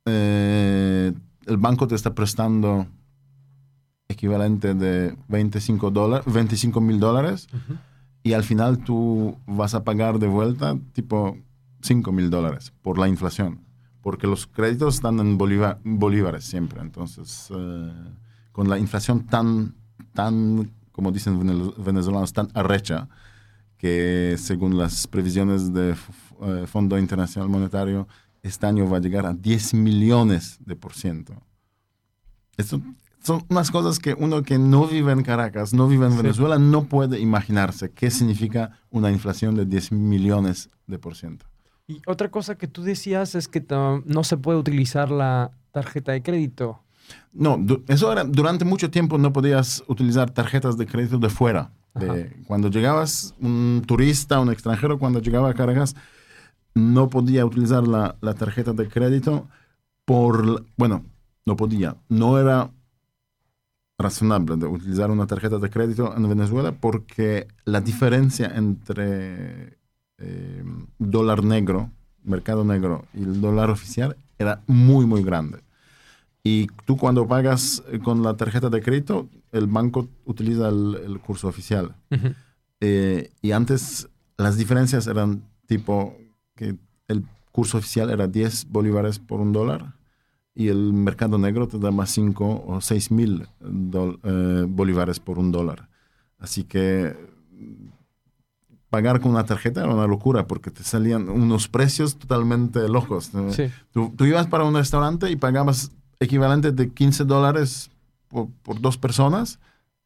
eh, 0.05 1.15
el 1.47 1.57
banco 1.57 1.87
te 1.89 1.95
está 1.95 2.15
prestando 2.15 2.87
equivalente 4.07 4.75
de 4.75 5.17
25 5.29 6.83
mil 6.83 7.01
dólares 7.01 7.49
y 8.23 8.35
al 8.35 8.45
final 8.45 8.85
tú 8.85 9.39
vas 9.47 9.73
a 9.73 9.85
pagar 9.85 10.19
de 10.19 10.27
vuelta 10.27 10.77
tipo 10.93 11.39
5 11.81 12.13
mil 12.13 12.29
dólares 12.29 12.75
por 12.83 12.99
la 12.99 13.09
inflación 13.09 13.70
porque 14.03 14.27
los 14.27 14.47
créditos 14.47 14.97
están 14.97 15.19
en 15.21 15.37
bolívares 15.39 16.45
siempre. 16.45 16.81
Entonces, 16.81 17.49
eh, 17.55 17.93
con 18.53 18.69
la 18.69 18.79
inflación 18.79 19.27
tan, 19.27 19.75
tan, 20.13 20.71
como 20.93 21.13
dicen 21.13 21.39
venezolanos, 21.79 22.33
tan 22.33 22.49
arrecha, 22.55 23.09
que 23.77 24.37
según 24.39 24.77
las 24.77 25.07
previsiones 25.07 25.73
del 25.73 25.97
eh, 26.43 26.67
Fondo 26.67 26.99
Internacional 26.99 27.49
Monetario, 27.49 28.07
este 28.43 28.67
año 28.67 28.89
va 28.89 28.99
a 28.99 29.01
llegar 29.01 29.27
a 29.27 29.33
10 29.33 29.75
millones 29.75 30.59
de 30.65 30.77
por 30.77 30.95
ciento. 30.95 31.35
Esto 32.57 32.81
son 33.23 33.45
unas 33.49 33.71
cosas 33.71 33.99
que 33.99 34.15
uno 34.15 34.43
que 34.43 34.59
no 34.59 34.87
vive 34.87 35.13
en 35.13 35.23
Caracas, 35.23 35.75
no 35.75 35.87
vive 35.89 36.07
en 36.07 36.17
Venezuela, 36.17 36.59
no 36.59 36.85
puede 36.85 37.21
imaginarse 37.21 37.91
qué 37.91 38.11
significa 38.11 38.79
una 38.91 39.11
inflación 39.11 39.55
de 39.57 39.67
10 39.67 39.93
millones 39.93 40.71
de 40.87 40.99
por 40.99 41.15
ciento. 41.15 41.50
Y 41.91 42.01
otra 42.07 42.31
cosa 42.31 42.55
que 42.55 42.69
tú 42.69 42.85
decías 42.85 43.35
es 43.35 43.49
que 43.49 43.65
no 44.05 44.23
se 44.23 44.37
puede 44.37 44.59
utilizar 44.61 45.11
la 45.11 45.51
tarjeta 45.73 46.13
de 46.13 46.23
crédito. 46.23 46.79
No, 47.33 47.59
eso 47.89 48.13
era, 48.13 48.23
durante 48.23 48.65
mucho 48.65 48.93
tiempo 48.93 49.19
no 49.19 49.33
podías 49.33 49.83
utilizar 49.89 50.31
tarjetas 50.31 50.77
de 50.79 50.87
crédito 50.87 51.19
de 51.19 51.29
fuera. 51.29 51.73
cuando 52.47 52.69
llegabas, 52.69 53.35
un 53.41 53.83
turista, 53.85 54.39
un 54.39 54.53
extranjero, 54.53 55.01
cuando 55.01 55.21
llegaba 55.21 55.51
a 55.51 55.55
Caracas, 55.55 55.97
no 56.75 57.09
podía 57.09 57.45
utilizar 57.45 57.89
la, 57.89 58.15
la 58.21 58.35
tarjeta 58.35 58.73
de 58.73 58.89
crédito 58.89 59.49
por, 60.05 60.65
bueno, 60.77 61.05
no 61.45 61.57
podía, 61.57 61.97
no 62.09 62.39
era 62.39 62.71
razonable 63.99 64.57
de 64.57 64.67
utilizar 64.67 65.11
una 65.11 65.27
tarjeta 65.27 65.59
de 65.59 65.71
crédito 65.71 66.17
en 66.17 66.29
Venezuela 66.29 66.71
porque 66.71 67.49
la 67.65 67.81
diferencia 67.81 68.47
entre 68.55 69.80
eh, 70.21 70.63
dólar 70.99 71.43
negro, 71.43 71.91
mercado 72.25 72.63
negro 72.63 73.07
y 73.15 73.23
el 73.23 73.41
dólar 73.41 73.71
oficial 73.71 74.17
era 74.39 74.63
muy, 74.67 75.07
muy 75.07 75.23
grande. 75.23 75.61
Y 76.43 76.67
tú 76.85 76.99
cuando 76.99 77.27
pagas 77.27 77.83
eh, 77.91 78.01
con 78.01 78.23
la 78.23 78.37
tarjeta 78.37 78.69
de 78.69 78.83
crédito, 78.83 79.29
el 79.53 79.67
banco 79.67 80.09
utiliza 80.27 80.69
el, 80.69 81.21
curso 81.25 81.49
oficial. 81.49 81.95
Eh, 82.81 83.31
y 83.41 83.53
antes 83.53 84.09
las 84.37 84.57
diferencias 84.57 85.07
eran 85.07 85.43
tipo 85.67 86.17
que 86.55 86.77
el 87.09 87.25
curso 87.51 87.79
oficial 87.79 88.11
era 88.11 88.27
10 88.27 88.69
bolívares 88.71 89.19
por 89.19 89.41
un 89.41 89.53
dólar 89.53 89.95
y 90.55 90.69
el 90.69 90.93
mercado 90.93 91.39
negro 91.39 91.67
te 91.67 91.79
da 91.79 91.91
más 91.91 92.11
5 92.11 92.65
o 92.67 92.81
6 92.81 93.11
mil 93.11 93.49
bolívares 94.69 95.19
por 95.19 95.39
un 95.39 95.51
dólar. 95.51 95.89
Así 96.39 96.65
que 96.65 97.17
pagar 98.91 99.21
con 99.21 99.31
una 99.31 99.47
tarjeta 99.47 99.83
era 99.83 99.95
una 99.95 100.07
locura 100.07 100.47
porque 100.47 100.71
te 100.71 100.83
salían 100.83 101.29
unos 101.29 101.69
precios 101.69 102.17
totalmente 102.17 102.87
locos. 102.89 103.31
Tú, 103.93 104.13
ibas 104.25 104.49
para 104.49 104.65
un 104.65 104.75
restaurante 104.75 105.31
y 105.31 105.37
pagabas 105.37 105.93
equivalente 106.19 106.73
de 106.73 106.91
15 106.91 107.25
dólares 107.25 107.91
por, 108.29 108.49
dos 108.81 108.99
personas 108.99 109.59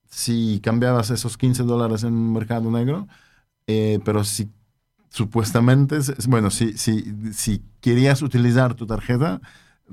si 0.09 0.61
cambiabas 0.63 1.11
esos 1.11 1.37
15 1.37 1.65
dólares 1.65 2.05
en 2.05 2.33
mercado 2.33 2.71
negro, 2.71 3.09
eh, 3.67 3.99
pero 4.05 4.23
si 4.23 4.49
supuestamente, 5.09 5.99
bueno, 6.29 6.51
si, 6.51 6.77
si, 6.77 7.15
si 7.33 7.63
querías 7.81 8.23
utilizar 8.23 8.75
tu 8.75 8.87
tarjeta, 8.87 9.41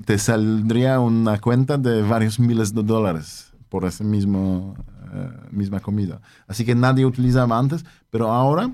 te 0.04 0.18
saldría 0.18 1.00
una 1.00 1.38
cuenta 1.38 1.78
de 1.78 2.02
varios 2.02 2.40
miles 2.40 2.74
de 2.74 2.82
dólares 2.82 3.52
por 3.68 3.84
esa 3.84 4.04
mismo, 4.04 4.74
eh, 5.12 5.30
misma 5.50 5.80
comida. 5.80 6.20
Así 6.46 6.64
que 6.64 6.74
nadie 6.74 7.06
utilizaba 7.06 7.58
antes, 7.58 7.84
pero 8.10 8.32
ahora 8.32 8.72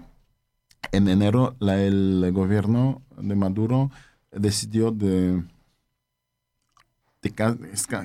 en 0.93 1.09
enero 1.09 1.57
el 1.61 2.31
gobierno 2.33 3.03
de 3.17 3.35
Maduro 3.35 3.91
decidió 4.33 4.91
de, 4.91 5.43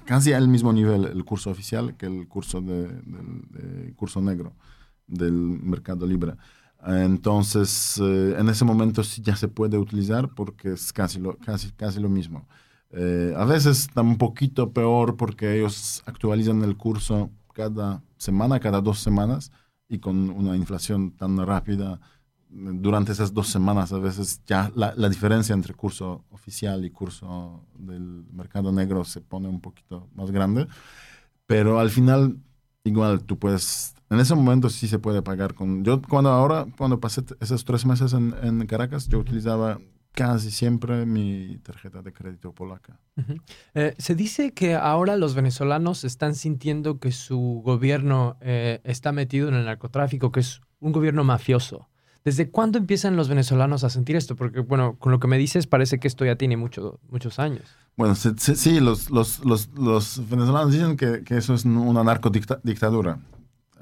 casi 0.05 0.33
al 0.33 0.47
mismo 0.47 0.73
nivel 0.73 1.05
el 1.05 1.23
curso 1.23 1.51
oficial 1.51 1.95
que 1.97 2.05
el 2.05 2.27
curso 2.27 2.61
de, 2.61 3.93
curso 3.95 4.21
negro 4.21 4.53
del 5.07 5.33
mercado 5.33 6.05
libre. 6.05 6.33
Entonces, 6.85 7.97
eh, 8.01 8.35
en 8.37 8.49
ese 8.49 8.65
momento 8.65 9.03
sí 9.03 9.21
ya 9.21 9.37
se 9.37 9.47
puede 9.47 9.77
utilizar 9.77 10.29
porque 10.35 10.73
es 10.73 10.91
casi 10.91 11.17
lo, 11.19 11.37
casi, 11.37 11.71
casi 11.71 11.99
lo 11.99 12.09
mismo. 12.09 12.45
Eh, 12.89 13.33
a 13.37 13.45
veces 13.45 13.79
está 13.79 14.01
un 14.01 14.17
poquito 14.17 14.71
peor 14.71 15.15
porque 15.15 15.57
ellos 15.57 16.03
actualizan 16.05 16.61
el 16.63 16.75
curso 16.75 17.31
cada 17.53 18.03
semana, 18.17 18.59
cada 18.59 18.81
dos 18.81 18.99
semanas, 18.99 19.51
y 19.87 19.99
con 19.99 20.29
una 20.29 20.57
inflación 20.57 21.11
tan 21.11 21.37
rápida 21.45 22.01
durante 22.55 23.11
esas 23.11 23.33
dos 23.33 23.47
semanas 23.47 23.91
a 23.91 23.99
veces 23.99 24.41
ya 24.45 24.71
la, 24.75 24.93
la, 24.95 25.09
diferencia 25.09 25.53
entre 25.53 25.73
curso 25.73 26.23
oficial 26.29 26.85
y 26.85 26.91
curso 26.91 27.65
del 27.77 28.25
mercado 28.31 28.71
negro 28.71 29.03
se 29.03 29.21
pone 29.21 29.47
un 29.47 29.59
poquito 29.59 30.07
más 30.15 30.31
grande, 30.31 30.67
pero 31.47 31.79
al 31.79 31.89
final 31.89 32.37
igual 32.83 33.23
tú 33.23 33.39
puedes, 33.39 33.95
en 34.09 34.19
ese 34.19 34.35
momento 34.35 34.69
sí 34.69 34.87
se 34.87 34.99
puede 34.99 35.21
pagar 35.21 35.53
con, 35.53 35.83
yo 35.83 36.01
cuando 36.01 36.29
ahora, 36.29 36.67
cuando 36.77 36.99
pasé 36.99 37.23
esos 37.39 37.65
tres 37.65 37.85
meses 37.85 38.13
en, 38.13 38.35
en 38.43 38.65
Caracas, 38.67 39.07
yo 39.07 39.19
utilizaba 39.19 39.79
casi 40.13 40.51
siempre 40.51 41.05
mi 41.05 41.57
tarjeta 41.63 42.01
de 42.01 42.13
crédito 42.13 42.53
polaca. 42.53 42.99
Eh, 43.73 43.95
se 43.97 44.15
dice 44.15 44.53
que 44.53 44.75
ahora 44.75 45.17
los 45.17 45.33
venezolanos 45.33 46.03
están 46.03 46.35
sintiendo 46.35 46.99
que 46.99 47.11
su 47.11 47.61
gobierno 47.65 48.37
eh, 48.41 48.79
está 48.83 49.11
metido 49.11 49.49
en 49.49 49.55
el 49.55 49.65
narcotráfico, 49.65 50.31
que 50.31 50.41
es 50.41 50.61
un 50.79 50.91
gobierno 50.91 51.23
mafioso. 51.23 51.89
¿Desde 52.23 52.49
cuándo 52.49 52.77
empiezan 52.77 53.15
los 53.15 53.27
venezolanos 53.27 53.83
a 53.83 53.89
sentir 53.89 54.15
esto? 54.15 54.35
Porque, 54.35 54.61
bueno, 54.61 54.95
con 54.97 55.11
lo 55.11 55.19
que 55.19 55.27
me 55.27 55.37
dices 55.37 55.67
parece 55.67 55.99
que 55.99 56.07
esto 56.07 56.23
ya 56.23 56.37
tiene 56.37 56.55
mucho, 56.55 56.99
muchos 57.09 57.37
años. 57.37 57.63
Bueno, 57.95 58.15
sí, 58.15 58.79
los, 58.79 59.11
los, 59.11 59.45
los, 59.45 59.69
los, 59.75 60.29
venezolanos 60.29 60.71
dicen 60.71 60.97
que, 60.97 61.23
que, 61.23 61.37
eso 61.37 61.53
es 61.53 61.65
una 61.65 62.03
narcodictadura. 62.03 63.19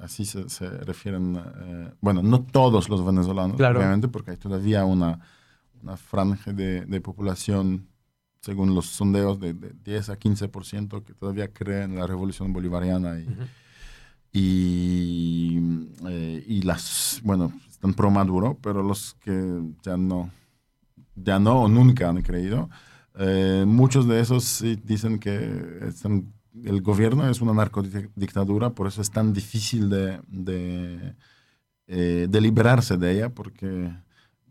Así 0.02 0.26
se, 0.26 0.50
se 0.50 0.68
refieren, 0.68 1.38
eh, 1.38 1.92
bueno, 2.02 2.24
no 2.24 2.42
todos 2.42 2.90
los 2.90 3.06
venezolanos, 3.06 3.56
obviamente, 3.56 4.08
porque 4.08 4.32
hay 4.32 4.38
todavía 4.38 4.84
una, 4.84 5.20
una 5.82 5.96
franja 5.96 6.52
de, 6.52 6.86
de, 6.86 7.02
población, 7.02 7.88
según 8.42 8.74
los 8.74 8.88
sondeos, 8.88 9.40
de, 9.40 9.54
10 9.54 10.10
a 10.10 10.20
15% 10.20 11.04
que 11.04 11.14
todavía 11.14 11.54
creen 11.54 11.92
en 11.92 12.00
la 12.00 12.08
revolución 12.08 12.52
bolivariana 12.52 13.20
y, 13.20 13.28
y, 14.34 15.88
eh, 16.08 16.44
y, 16.48 16.64
las, 16.64 17.22
bueno, 17.24 17.54
están 17.82 17.96
pro 17.96 18.12
Maduro, 18.12 18.60
pero 18.62 18.84
los 18.84 19.16
que 19.24 19.60
ya 19.82 19.98
no, 19.98 20.30
ya 21.16 21.40
no 21.40 21.64
o 21.64 21.68
nunca 21.68 22.10
han 22.10 22.22
creído, 22.22 22.70
eh, 23.16 23.66
muchos 23.68 24.08
de 24.08 24.20
esos 24.20 24.64
dicen 24.84 25.18
que 25.18 25.92
el 26.64 26.82
gobierno 26.84 27.28
es 27.28 27.42
una 27.42 27.54
narcodictadura, 27.54 28.70
por 28.70 28.86
eso 28.86 29.02
es 29.02 29.10
tan 29.10 29.34
difícil 29.34 29.90
de, 29.90 30.20
de, 30.28 31.16
eh, 31.88 32.28
de 32.30 32.42
liberarse 32.42 32.98
de 32.98 33.14
ella, 33.14 33.30
porque 33.30 33.92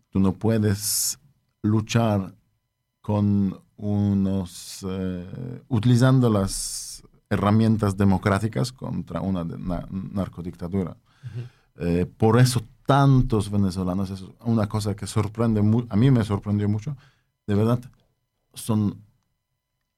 tú 0.09 0.19
no 0.19 0.33
puedes 0.33 1.17
luchar 1.63 2.35
con 3.01 3.61
unos, 3.77 4.85
eh, 4.89 5.63
utilizando 5.69 6.29
las 6.29 7.05
herramientas 7.29 7.97
democráticas 7.97 8.73
contra 8.73 9.21
una, 9.21 9.45
narcodictadura. 9.89 10.97
por 12.19 12.41
eso 12.41 12.61
tantos 12.91 13.53
venezolanos, 13.53 14.11
es 14.11 14.25
una 14.45 14.69
cosa 14.69 14.97
que 14.97 15.07
sorprende, 15.07 15.61
a 15.89 15.97
mí 15.97 16.11
me 16.11 16.25
sorprendió 16.25 16.69
mucho, 16.69 16.97
de 17.47 17.55
verdad, 17.55 17.79
son 18.53 18.97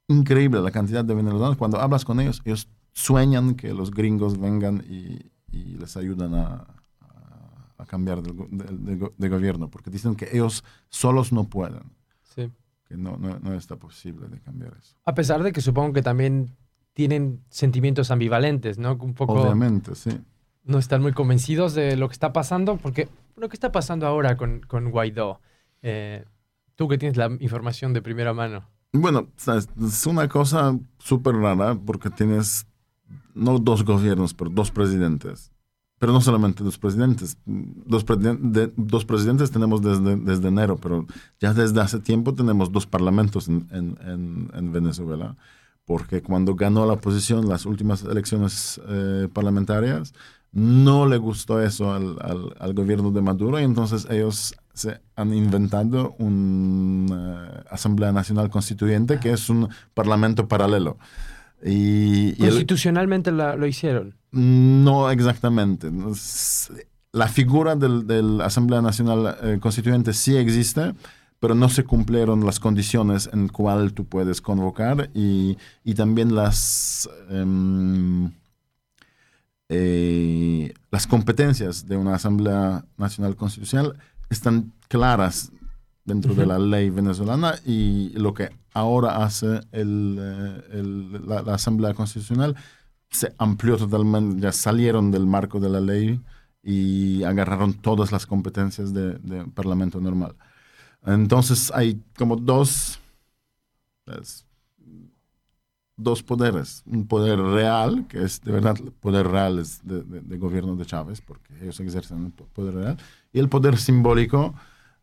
increíbles 0.08 0.62
la 0.62 0.70
cantidad 0.70 1.02
de 1.02 1.14
venezolanos, 1.14 1.56
cuando 1.56 1.80
hablas 1.80 2.04
con 2.04 2.20
ellos, 2.20 2.42
ellos 2.44 2.68
sueñan 2.92 3.54
que 3.54 3.72
los 3.72 3.92
gringos 3.92 4.38
vengan 4.38 4.84
y, 4.87 5.30
les 5.78 5.96
ayudan 5.96 6.34
a, 6.34 6.66
cambiar 7.87 8.22
de, 8.22 9.28
gobierno, 9.28 9.70
porque 9.70 9.90
dicen 9.90 10.14
que 10.14 10.28
ellos 10.30 10.62
solos 10.90 11.32
no 11.32 11.44
pueden. 11.44 11.84
Sí. 12.22 12.50
Que 12.84 12.99
no, 12.99 13.16
no, 13.16 13.38
no 13.38 13.54
está 13.54 13.76
posible 13.76 14.28
de 14.28 14.38
cambiar 14.38 14.76
eso. 14.78 14.96
A 15.06 15.14
pesar 15.14 15.42
de 15.42 15.52
que 15.52 15.62
supongo 15.62 15.94
que 15.94 16.02
también 16.02 16.54
tienen 16.92 17.42
sentimientos 17.49 18.11
ambivalentes, 18.11 18.76
¿no? 18.76 18.96
Un 18.96 19.14
poco... 19.14 19.32
Obviamente, 19.32 19.94
sí. 19.94 20.11
No 20.64 20.78
están 20.78 21.02
muy 21.02 21.12
convencidos 21.12 21.75
de 21.75 21.97
lo 21.97 22.09
que 22.09 22.12
está 22.12 22.33
pasando, 22.33 22.76
porque 22.76 23.09
lo 23.37 23.49
que 23.49 23.57
está 23.57 23.73
pasando 23.73 24.07
ahora 24.07 24.37
con, 24.37 24.61
con 24.61 24.90
Guaidó, 24.90 25.40
eh, 25.83 26.25
tú 26.76 26.88
que 26.88 26.99
tienes 26.99 27.16
la 27.16 27.31
información 27.40 27.92
de 27.92 28.02
primera 28.02 28.33
mano. 28.33 28.69
Bueno, 28.92 29.28
es 29.47 30.07
una 30.07 30.28
cosa 30.28 30.78
súper 30.99 31.35
rara 31.37 31.75
porque 31.75 32.11
tienes 32.11 32.66
no 33.35 33.59
dos 33.59 33.85
gobiernos, 33.85 34.35
pero 34.35 34.50
dos 34.50 34.71
presidentes. 34.71 35.50
Pero 35.99 36.12
no 36.12 36.21
solamente 36.21 36.64
dos 36.64 36.78
presidentes. 36.78 37.38
Dos, 37.47 38.04
dos 38.76 39.04
presidentes 39.04 39.50
tenemos 39.50 39.81
desde, 39.83 40.16
desde 40.16 40.49
enero, 40.49 40.76
pero 40.76 41.07
ya 41.40 41.54
desde 41.54 41.81
hace 41.81 42.00
tiempo 42.00 42.35
tenemos 42.35 42.73
dos 42.73 42.87
parlamentos 42.87 43.49
en, 43.49 43.66
en, 43.71 44.50
en 44.52 44.73
Venezuela. 44.73 45.37
Porque 45.85 46.21
cuando 46.21 46.54
ganó 46.54 46.87
la 46.87 46.95
oposición 46.95 47.49
las 47.49 47.66
últimas 47.66 48.02
elecciones 48.02 48.81
eh, 48.88 49.28
parlamentarias, 49.33 50.12
no 50.52 51.06
le 51.06 51.16
gustó 51.16 51.62
eso 51.62 51.92
al, 51.92 52.16
al, 52.21 52.54
al, 52.59 52.75
gobierno 52.75 53.11
de 53.11 53.23
Maduro 53.23 53.59
y 53.59 53.64
entonces 53.64 54.06
ellos 54.11 54.54
se 54.75 55.00
han 55.16 55.35
inventado 55.35 56.14
una 56.18 57.64
Asamblea 57.71 58.12
Nacional 58.12 58.50
Constituyente 58.50 59.18
que 59.18 59.32
es 59.32 59.49
un 59.49 59.68
parlamento 59.94 60.49
paralelo. 60.49 60.99
Y, 61.64 62.35
¿Constitucionalmente 62.37 63.30
lo 63.30 63.66
hicieron? 63.66 64.14
No 64.32 65.11
exactamente. 65.11 65.90
La 67.12 67.28
figura 67.28 67.76
de 67.76 68.23
la 68.23 68.47
Asamblea 68.47 68.82
Nacional 68.82 69.37
eh, 69.42 69.59
Constituyente 69.61 70.12
sí 70.12 70.37
existe, 70.37 70.94
pero 71.38 71.54
no 71.54 71.68
se 71.68 71.85
cumplieron 71.85 72.44
las 72.44 72.59
condiciones 72.59 73.28
en 73.32 73.49
cual 73.49 73.92
tú 73.92 74.06
puedes 74.06 74.40
convocar 74.40 75.11
y, 75.14 75.56
y 75.85 75.94
también 75.94 76.35
las, 76.35 77.09
em, 77.30 78.32
eh, 79.75 80.75
las 80.91 81.07
competencias 81.07 81.88
de 81.88 81.97
una 81.97 82.17
Asamblea 82.17 82.85
Nacional 82.99 83.37
Constitucional 83.37 83.99
están 84.29 84.75
claras 84.88 85.50
dentro 86.05 86.35
de 86.35 86.45
la 86.45 86.59
ley 86.59 86.91
venezolana 86.91 87.55
y 87.64 88.11
lo 88.11 88.35
que 88.35 88.50
ahora 88.75 89.25
hace 89.25 89.62
el, 89.73 90.19
eh, 90.21 91.21
la, 91.25 91.55
Asamblea 91.55 91.95
Constitucional 91.95 92.55
se 93.09 93.33
amplió 93.38 93.79
totalmente, 93.79 94.43
ya 94.43 94.52
salieron 94.52 95.11
del 95.11 95.25
marco 95.25 95.59
de 95.59 95.71
la 95.71 95.81
ley 95.81 96.21
y 96.62 97.23
agarraron 97.25 97.73
todas 97.73 98.12
las 98.12 98.26
competencias 98.26 98.93
de, 98.93 99.14
de 99.21 99.47
Parlamento 99.47 100.02
normal. 100.02 100.37
Entonces 101.07 101.73
hay 101.75 101.99
como 102.19 102.37
dos, 102.37 102.99
pues, 104.05 104.45
dos 106.02 106.23
poderes. 106.23 106.82
Un 106.87 107.06
poder 107.06 107.38
real, 107.38 108.06
que 108.09 108.23
es 108.23 108.40
de 108.40 108.52
verdad 108.52 108.76
el 108.78 108.92
poder 108.92 109.28
real 109.28 109.59
es 109.59 109.80
de, 109.85 110.37
gobierno 110.38 110.76
de 110.76 110.87
Chávez, 110.87 111.21
porque 111.21 111.54
ellos 111.61 111.78
ejercen 111.80 112.26
el 112.26 112.32
poder 112.32 112.75
real, 112.75 112.97
y 113.32 113.38
el 113.38 113.49
poder 113.49 113.76
simbólico 113.76 114.54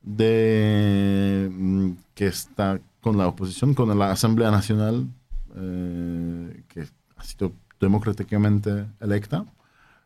de 0.02 1.50
mm, 1.52 1.92
que 2.14 2.28
está 2.28 2.80
con 3.02 3.18
la 3.18 3.28
oposición, 3.28 3.74
con 3.74 3.98
la 3.98 4.12
Asamblea 4.12 4.52
Nacional, 4.52 5.08
eh, 5.56 6.64
que 6.68 6.88
ha 7.16 7.24
sido 7.24 7.54
democráticamente 7.80 8.88
electa. 9.00 9.46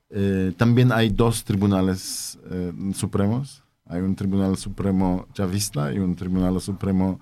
Eh, 0.10 0.54
también 0.58 0.92
hay 0.92 1.10
dos 1.10 1.44
tribunales 1.44 2.38
eh, 2.50 2.72
supremos. 2.94 3.64
Hay 3.86 4.02
un 4.02 4.16
tribunal 4.16 4.58
supremo 4.58 5.28
chavista 5.34 5.92
y 5.92 6.00
un 6.00 6.16
tribunal 6.16 6.62
supremo 6.62 7.20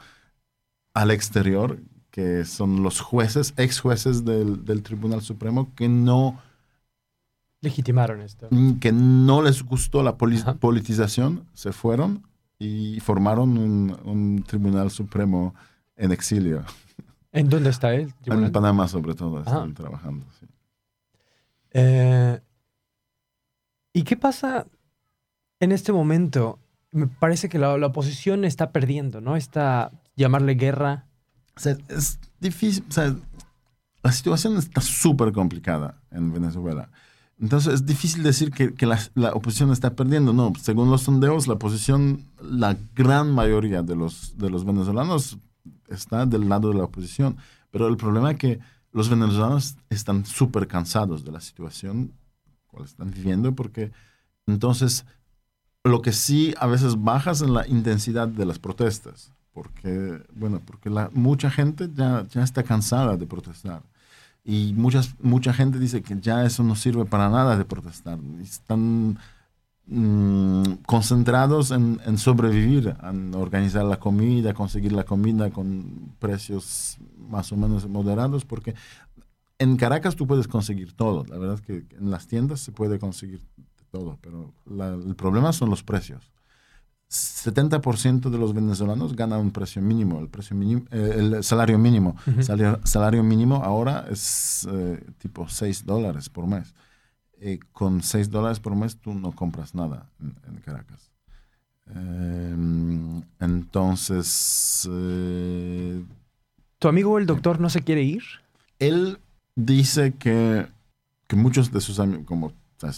al 0.93 1.11
exterior, 1.11 1.79
que 2.11 2.45
son 2.45 2.83
los 2.83 2.99
jueces, 3.01 3.53
ex 3.57 3.79
jueces 3.79 4.23
del, 4.25 4.63
del 4.65 4.83
Tribunal 4.83 5.21
Supremo, 5.21 5.73
que 5.75 5.89
no 5.89 6.39
legitimaron 7.61 8.21
esto. 8.21 8.47
Mm, 8.49 8.79
que 8.79 8.91
no 8.91 9.41
les 9.41 9.63
gustó 9.63 10.03
la 10.03 10.17
politización, 10.17 11.45
se 11.53 11.71
fueron 11.71 12.27
y 12.59 12.99
formaron 12.99 13.57
un, 13.57 14.43
Tribunal 14.45 14.91
Supremo 14.91 15.55
en 15.95 16.11
exilio. 16.11 16.63
¿En 17.31 17.49
dónde 17.49 17.69
está 17.69 17.93
él? 17.93 18.13
En 18.25 18.51
Panamá, 18.51 18.87
sobre 18.87 19.15
todo, 19.15 19.39
están 19.39 19.73
trabajando. 19.73 20.25
Eh, 21.71 22.39
¿Y 23.93 24.03
qué 24.03 24.17
pasa 24.17 24.67
en 25.59 25.71
este 25.71 25.93
momento? 25.93 26.59
Me 26.91 27.07
parece 27.07 27.47
que 27.47 27.57
la, 27.57 27.73
oposición 27.73 28.43
está 28.43 28.71
perdiendo, 28.71 29.21
¿no? 29.21 29.35
Está 29.35 29.91
llamarle 30.15 30.55
guerra. 30.55 31.05
Es 31.55 32.19
difícil. 32.39 32.83
la 34.03 34.11
situación 34.11 34.57
está 34.57 34.81
súper 34.81 35.31
complicada 35.31 36.01
en 36.11 36.33
Venezuela. 36.33 36.89
Entonces 37.39 37.73
es 37.73 37.85
difícil 37.85 38.21
decir 38.21 38.51
que, 38.51 38.73
que 38.75 38.85
la, 38.85 38.99
la, 39.15 39.31
oposición 39.31 39.71
está 39.71 39.95
perdiendo. 39.95 40.31
No, 40.31 40.53
según 40.61 40.91
los 40.91 41.01
sondeos, 41.01 41.47
la 41.47 41.55
oposición, 41.55 42.25
la 42.39 42.77
gran 42.93 43.31
mayoría 43.31 43.81
de 43.81 43.95
los, 43.95 44.37
de 44.37 44.49
los 44.49 44.63
venezolanos 44.63 45.39
está 45.87 46.25
del 46.25 46.47
lado 46.47 46.69
de 46.69 46.75
la 46.75 46.83
oposición. 46.83 47.37
Pero 47.71 47.87
el 47.87 47.97
problema 47.97 48.31
es 48.31 48.37
que 48.37 48.59
los 48.91 49.09
venezolanos 49.09 49.75
están 49.89 50.25
súper 50.25 50.67
cansados 50.67 51.23
de 51.23 51.31
la 51.31 51.41
situación 51.41 52.13
cual 52.71 52.85
están 52.85 53.11
viviendo 53.11 53.53
porque 53.53 53.91
entonces 54.47 55.05
lo 55.83 56.01
que 56.01 56.13
sí 56.13 56.53
a 56.57 56.67
veces 56.67 57.01
bajas 57.03 57.41
en 57.41 57.53
la 57.53 57.67
intensidad 57.67 58.27
de 58.27 58.45
las 58.45 58.59
protestas. 58.59 59.33
Porque, 59.53 60.23
bueno, 60.33 60.61
porque 60.65 60.89
la, 60.89 61.09
mucha 61.13 61.49
gente 61.49 61.89
ya, 61.93 62.25
ya 62.29 62.43
está 62.43 62.63
cansada 62.63 63.17
de 63.17 63.25
protestar. 63.25 63.83
Y 64.43 64.73
muchas, 64.73 65.15
mucha 65.21 65.53
gente 65.53 65.77
dice 65.77 66.01
que 66.01 66.19
ya 66.19 66.45
eso 66.45 66.63
no 66.63 66.75
sirve 66.75 67.05
para 67.05 67.29
nada 67.29 67.57
de 67.57 67.65
protestar. 67.65 68.17
Están 68.41 69.19
mm, 69.87 70.63
concentrados 70.85 71.71
en, 71.71 71.99
en, 72.05 72.17
sobrevivir, 72.17 72.95
en 73.03 73.35
organizar 73.35 73.83
la 73.83 73.99
comida, 73.99 74.53
conseguir 74.53 74.93
la 74.93 75.03
comida 75.03 75.51
con 75.51 76.13
precios 76.19 76.97
más 77.29 77.51
o 77.51 77.57
menos 77.57 77.87
moderados, 77.87 78.45
porque 78.45 78.73
en 79.59 79.77
Caracas 79.77 80.15
tú 80.15 80.25
puedes 80.25 80.47
conseguir 80.47 80.93
todo. 80.93 81.23
La 81.25 81.37
verdad 81.37 81.55
es 81.55 81.61
que 81.61 81.85
en 81.97 82.09
las 82.09 82.25
tiendas 82.27 82.61
se 82.61 82.71
puede 82.71 82.97
conseguir 82.97 83.41
todo, 83.91 84.17
pero 84.21 84.51
el 85.05 85.15
problema 85.15 85.53
son 85.53 85.69
los 85.69 85.83
precios. 85.83 86.31
70% 87.11 88.29
de 88.29 88.37
los 88.37 88.53
venezolanos 88.53 89.17
ganan 89.17 89.41
un 89.41 89.51
precio 89.51 89.81
mínimo, 89.81 90.21
el, 90.21 90.29
precio 90.29 90.55
mínimo, 90.55 90.85
eh, 90.91 91.15
el 91.17 91.43
salario 91.43 91.77
mínimo. 91.77 92.15
salario, 92.85 93.21
mínimo 93.21 93.57
ahora 93.57 94.05
es 94.09 94.65
eh, 94.71 95.03
tipo 95.17 95.49
6 95.49 95.85
dólares 95.85 96.29
por 96.29 96.47
mes. 96.47 96.73
Eh, 97.41 97.59
con 97.73 98.01
6 98.01 98.29
dólares 98.29 98.61
por 98.61 98.75
mes 98.75 98.95
tú 98.95 99.13
no 99.13 99.33
compras 99.33 99.75
nada 99.75 100.09
en, 100.21 100.55
Caracas. 100.61 101.11
Em, 101.93 103.21
entonces... 103.41 104.89
¿Tu 106.79 106.87
amigo 106.87 107.19
el 107.19 107.25
doctor 107.25 107.59
no 107.59 107.69
se 107.69 107.81
quiere 107.81 108.03
ir? 108.03 108.23
Él 108.79 109.19
dice 109.55 110.13
que, 110.13 110.65
que 111.27 111.35
muchos 111.35 111.73
de 111.73 111.81
sus 111.81 111.99
amigos, 111.99 112.25
como 112.25 112.53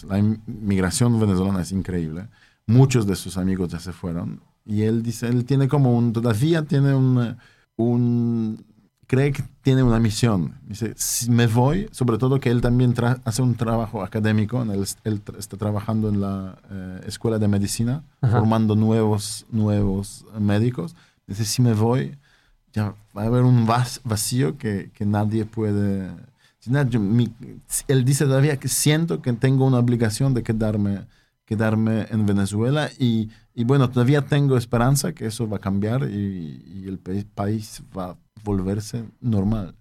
la 0.06 0.18
inmigración 0.18 1.18
venezolana 1.18 1.62
es 1.62 1.72
increíble, 1.72 2.28
muchos 2.66 3.06
de 3.06 3.16
sus 3.16 3.36
amigos 3.36 3.70
ya 3.70 3.78
se 3.78 3.92
fueron. 3.92 4.40
Y 4.64 4.82
él 4.82 5.02
dice, 5.02 5.28
él 5.28 5.44
tiene 5.44 5.68
como 5.68 5.96
un, 5.96 6.12
todavía 6.12 6.62
tiene 6.62 6.94
un, 6.94 7.36
un 7.76 8.64
cree 9.06 9.32
que 9.32 9.44
tiene 9.62 9.82
una 9.82 10.00
misión. 10.00 10.54
Dice, 10.66 10.94
si 10.96 11.30
me 11.30 11.46
voy, 11.46 11.88
sobre 11.92 12.18
todo 12.18 12.40
que 12.40 12.50
él 12.50 12.60
también 12.60 12.94
hace 13.24 13.42
un 13.42 13.54
trabajo 13.54 14.02
académico, 14.02 14.62
él, 14.62 14.86
él 15.04 15.22
está 15.38 15.56
trabajando 15.56 16.08
en 16.08 16.20
la 16.20 16.58
eh, 16.70 17.00
escuela 17.06 17.38
de 17.38 17.48
medicina, 17.48 18.04
formando 18.20 18.74
nuevos, 18.74 19.46
nuevos 19.50 20.24
médicos. 20.38 20.96
Dice, 21.26 21.44
si 21.44 21.62
me 21.62 21.74
voy, 21.74 22.16
ya 22.72 22.94
va 23.16 23.22
a 23.22 23.26
haber 23.26 23.42
un 23.42 23.66
vacío 23.66 24.56
que, 24.58 24.90
que 24.94 25.06
nadie 25.06 25.44
puede... 25.44 26.10
él 27.88 28.04
dice 28.04 28.24
todavía 28.24 28.56
que 28.56 28.68
siento 28.68 29.20
que 29.20 29.32
tengo 29.34 29.66
una 29.66 29.78
obligación 29.78 30.32
de 30.32 30.42
quedarme 30.42 31.06
quedarme 31.44 32.06
en 32.10 32.26
Venezuela 32.26 32.90
y, 32.98 33.30
y, 33.54 33.64
bueno, 33.64 33.90
todavía 33.90 34.22
tengo 34.22 34.56
esperanza 34.56 35.12
que 35.12 35.26
eso 35.26 35.48
va 35.48 35.58
a 35.58 35.60
cambiar 35.60 36.08
y, 36.10 36.84
el 36.86 36.98
país 36.98 37.82
va 37.96 38.10
a 38.10 38.16
volverse 38.42 39.04
normal. 39.20 39.74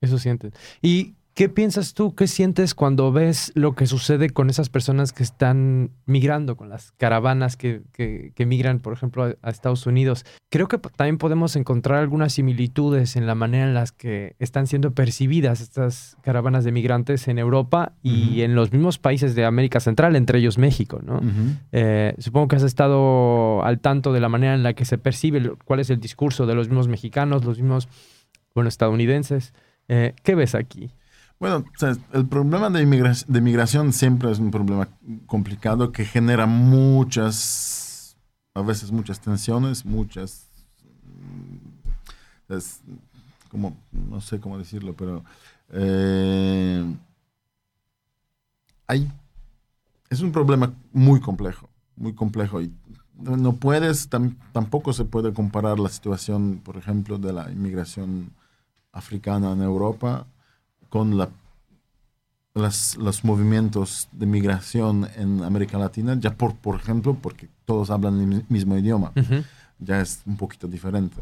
Eso 0.00 0.18
sientes. 0.18 0.52
¿Y 0.80 1.16
¿Qué 1.38 1.48
piensas 1.48 1.94
tú? 1.94 2.16
¿Qué 2.16 2.26
sientes 2.26 2.74
cuando 2.74 3.12
ves 3.12 3.52
lo 3.54 3.76
que 3.76 3.86
sucede 3.86 4.28
con 4.28 4.50
esas 4.50 4.70
personas 4.70 5.12
que 5.12 5.22
están 5.22 5.92
migrando, 6.04 6.56
con 6.56 6.68
las 6.68 6.90
caravanas 6.90 7.56
que, 7.56 7.82
que, 7.92 8.44
migran, 8.44 8.80
por 8.80 8.92
ejemplo, 8.92 9.36
a, 9.40 9.48
Estados 9.48 9.86
Unidos? 9.86 10.24
Creo 10.50 10.66
que 10.66 10.78
también 10.78 11.16
podemos 11.16 11.54
encontrar 11.54 12.00
algunas 12.00 12.32
similitudes 12.32 13.14
en 13.14 13.28
la 13.28 13.36
manera 13.36 13.66
en 13.66 13.74
las 13.74 13.92
que 13.92 14.34
están 14.40 14.66
siendo 14.66 14.90
percibidas 14.94 15.60
estas 15.60 16.16
caravanas 16.22 16.64
de 16.64 16.72
migrantes 16.72 17.28
en 17.28 17.38
Europa 17.38 17.92
y 18.02 18.42
en 18.42 18.56
los 18.56 18.72
mismos 18.72 18.98
países 18.98 19.36
de 19.36 19.44
América 19.44 19.78
Central, 19.78 20.16
entre 20.16 20.40
ellos 20.40 20.58
México, 20.58 20.98
¿no? 21.04 21.20
Eh, 21.70 22.16
supongo 22.18 22.48
que 22.48 22.56
has 22.56 22.64
estado 22.64 23.62
al 23.62 23.78
tanto 23.78 24.12
de 24.12 24.18
la 24.18 24.28
manera 24.28 24.54
en 24.54 24.64
la 24.64 24.72
que 24.72 24.84
se 24.84 24.98
percibe, 24.98 25.52
cuál 25.64 25.78
es 25.78 25.90
el 25.90 26.00
discurso 26.00 26.46
de 26.46 26.56
los 26.56 26.66
mismos 26.66 26.88
mexicanos, 26.88 27.44
los 27.44 27.58
mismos, 27.58 27.88
bueno, 28.56 28.66
estadounidenses. 28.66 29.54
Eh, 29.86 30.14
¿Qué 30.24 30.34
ves 30.34 30.56
aquí? 30.56 30.90
Bueno, 31.40 31.64
el 32.12 32.26
problema 32.26 32.68
de, 32.68 32.84
migración 32.84 33.92
siempre 33.92 34.30
es 34.32 34.40
un 34.40 34.50
problema 34.50 34.88
complicado 35.26 35.92
que 35.92 36.04
genera 36.04 36.46
muchas, 36.46 38.16
a 38.54 38.62
veces 38.62 38.90
muchas 38.90 39.20
tensiones, 39.20 39.84
muchas, 39.84 40.48
mm, 42.48 42.58
como, 43.50 43.76
no 43.92 44.20
sé 44.20 44.40
cómo 44.40 44.58
decirlo, 44.58 44.94
pero 44.94 45.22
eh, 45.70 46.84
hay, 48.88 49.08
es 50.10 50.20
un 50.20 50.32
problema 50.32 50.74
muy 50.92 51.20
complejo, 51.20 51.68
muy 51.94 52.14
complejo 52.14 52.60
y 52.62 52.72
no 53.14 53.52
puedes, 53.52 54.08
tampoco 54.08 54.92
se 54.92 55.04
puede 55.04 55.32
comparar 55.32 55.78
la 55.78 55.88
situación, 55.88 56.60
por 56.64 56.76
ejemplo, 56.76 57.16
de 57.16 57.32
la 57.32 57.48
inmigración 57.52 58.32
africana 58.90 59.52
en 59.52 59.62
Europa 59.62 60.26
con 60.88 61.16
la, 61.18 61.28
los 62.54 63.24
movimientos 63.24 64.08
de 64.12 64.26
migración 64.26 65.08
en 65.16 65.42
América 65.42 65.78
Latina, 65.78 66.16
ya 66.18 66.34
por, 66.34 66.56
por 66.56 66.76
ejemplo, 66.76 67.16
porque 67.20 67.48
todos 67.64 67.90
hablan 67.90 68.20
el 68.20 68.44
mismo 68.48 68.76
idioma, 68.76 69.12
ya 69.78 70.00
es 70.00 70.22
un 70.26 70.36
poquito 70.36 70.66
diferente. 70.66 71.20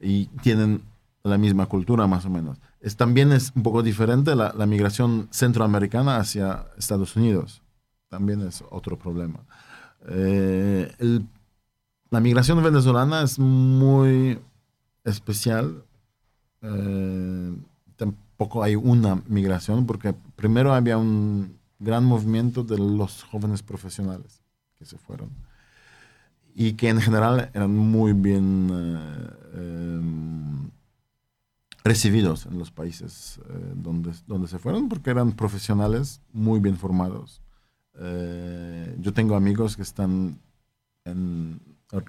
Y 0.00 0.26
tienen 0.42 0.82
la 1.24 1.38
misma 1.38 1.66
cultura 1.66 2.06
más 2.06 2.24
o 2.24 2.30
menos. 2.30 2.58
Es, 2.80 2.96
también 2.96 3.32
es 3.32 3.52
un 3.54 3.62
poco 3.62 3.82
diferente 3.82 4.34
la, 4.36 4.54
la 4.56 4.66
migración 4.66 5.28
centroamericana 5.30 6.16
hacia 6.16 6.66
Estados 6.78 7.16
Unidos. 7.16 7.60
También 8.08 8.40
es 8.42 8.64
otro 8.70 8.96
problema. 8.96 9.40
Eh, 10.08 10.90
el, 10.98 11.26
la 12.10 12.20
migración 12.20 12.62
venezolana 12.62 13.22
es 13.22 13.38
muy 13.38 14.38
especial. 15.04 15.84
Eh, 16.62 17.56
poco 18.38 18.62
hay 18.62 18.76
una 18.76 19.20
migración, 19.26 19.84
porque 19.84 20.14
primero 20.36 20.72
había 20.72 20.96
un 20.96 21.58
gran 21.80 22.04
movimiento 22.04 22.62
de 22.62 22.78
los 22.78 23.24
jóvenes 23.24 23.62
profesionales 23.62 24.42
que 24.76 24.86
se 24.86 24.96
fueron 24.96 25.28
y 26.54 26.74
que 26.74 26.88
en 26.88 27.00
general 27.00 27.50
eran 27.52 27.76
muy 27.76 28.12
bien 28.12 28.70
eh, 28.72 29.30
em, 29.54 30.70
recibidos 31.84 32.46
en 32.46 32.58
los 32.58 32.70
países 32.70 33.40
eh, 33.48 33.72
donde, 33.74 34.12
donde 34.26 34.48
se 34.48 34.58
fueron, 34.58 34.88
porque 34.88 35.10
eran 35.10 35.32
profesionales 35.32 36.20
muy 36.32 36.60
bien 36.60 36.76
formados. 36.76 37.42
Eh, 38.00 38.96
yo 39.00 39.12
tengo 39.12 39.34
amigos 39.34 39.76
que 39.76 39.82
están 39.82 40.38
en 41.04 41.60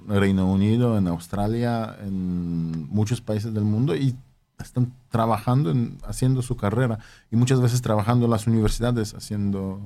Reino 0.08 0.52
Unido, 0.52 0.98
en 0.98 1.08
Australia, 1.08 1.98
en 2.02 2.88
muchos 2.90 3.22
países 3.22 3.52
del 3.54 3.64
mundo 3.64 3.96
y 3.96 4.16
están 4.64 4.94
trabajando, 5.10 5.72
en, 5.72 5.98
haciendo 6.06 6.42
su 6.42 6.56
carrera 6.58 7.00
y 7.32 7.36
muchas 7.36 7.62
veces 7.62 7.82
trabajando 7.82 8.26
en 8.26 8.32
las 8.32 8.48
universidades, 8.48 9.14
haciendo 9.14 9.80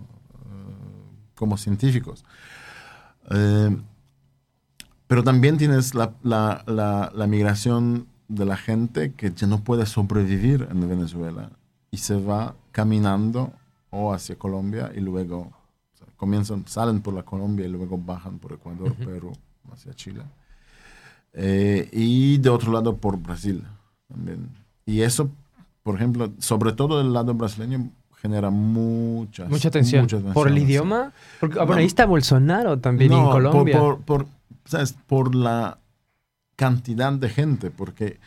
eh, 0.46 1.36
como 1.36 1.58
científicos. 1.58 2.26
Eh, 3.32 3.76
pero 5.08 5.24
también 5.24 5.58
tienes 5.58 5.94
la, 5.94 6.14
la, 6.24 6.64
la, 6.66 7.28
migración 7.28 8.08
de 8.28 8.46
la 8.46 8.58
gente 8.58 9.14
que 9.14 9.32
ya 9.32 9.48
no 9.48 9.64
puede 9.64 9.86
sobrevivir 9.86 10.68
en 10.72 10.90
Venezuela 10.90 11.52
y 11.92 11.98
se 11.98 12.20
va 12.20 12.56
caminando 12.72 13.54
o 13.92 14.14
hacia 14.14 14.38
Colombia 14.38 14.92
y 14.96 15.02
luego 15.02 15.52
comienzan, 16.18 16.66
salen 16.68 17.02
por 17.02 17.14
la 17.14 17.24
Colombia 17.24 17.66
y 17.66 17.70
luego 17.70 17.98
bajan 17.98 18.40
por 18.40 18.54
Ecuador, 18.54 18.96
Perú, 18.96 19.34
hacia 19.72 19.94
Chile. 19.94 20.24
Eh, 21.34 21.90
y 21.92 22.38
de 22.38 22.50
otro 22.50 22.72
lado 22.72 22.96
por 22.98 23.18
Brasil 23.18 23.64
también. 24.08 24.63
Y 24.86 25.02
eso, 25.02 25.30
por 25.84 25.96
ejemplo, 25.96 26.32
sobre 26.40 26.74
todo 26.74 26.98
del 26.98 27.14
lado 27.14 27.34
brasileño, 27.34 27.90
genera 28.22 28.50
muchas, 28.50 29.50
mucha 29.50 29.70
tensión. 29.70 30.08
¿Por 30.34 30.48
el 30.48 30.58
idioma? 30.58 31.12
Porque, 31.40 31.60
ah, 31.60 31.66
bueno, 31.66 31.82
ahí 31.82 31.86
está 31.86 32.06
Bolsonaro 32.06 32.80
también 32.80 33.12
en 33.12 33.26
Colombia. 33.26 33.78
Por, 33.78 34.00
por, 34.00 34.28
¿sabes? 34.66 34.96
por 35.08 35.36
la 35.36 35.80
cantidad 36.56 37.12
de 37.12 37.30
gente, 37.30 37.70
porque 37.72 38.20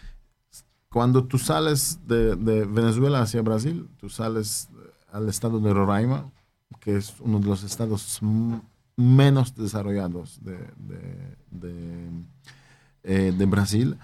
cuando 0.91 1.25
tú 1.25 1.39
sales 1.39 2.01
de, 2.07 2.37
de, 2.37 2.65
Venezuela 2.65 3.23
hacia 3.23 3.43
Brasil, 3.43 3.89
tú 3.99 4.09
sales 4.09 4.69
al 5.13 5.29
estado 5.29 5.61
de 5.61 5.73
Roraima, 5.73 6.31
que 6.81 6.97
es 6.97 7.15
uno 7.21 7.39
de 7.39 7.47
los 7.47 7.65
estados 7.65 8.21
menos 8.97 9.55
desarrollados 9.55 10.43
de, 10.43 10.59
de, 11.51 12.09
eh, 13.03 13.33
de 13.37 13.47
Brasil 13.47 13.97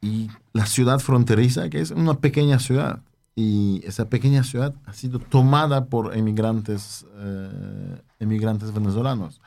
y 0.00 0.30
la 0.52 0.66
ciudad 0.66 0.98
fronteriza, 1.00 1.68
que 1.70 1.80
es 1.80 1.90
una 1.90 2.14
pequeña 2.14 2.58
ciudad. 2.58 3.00
Y 3.34 3.82
esa 3.84 4.08
pequeña 4.08 4.42
ciudad 4.42 4.74
ha 4.86 4.92
sido 4.92 5.20
tomada 5.20 5.86
por 5.86 6.16
emigrantes, 6.16 7.06
eh, 7.16 8.00
emigrantes 8.18 8.72
venezolanos. 8.72 9.40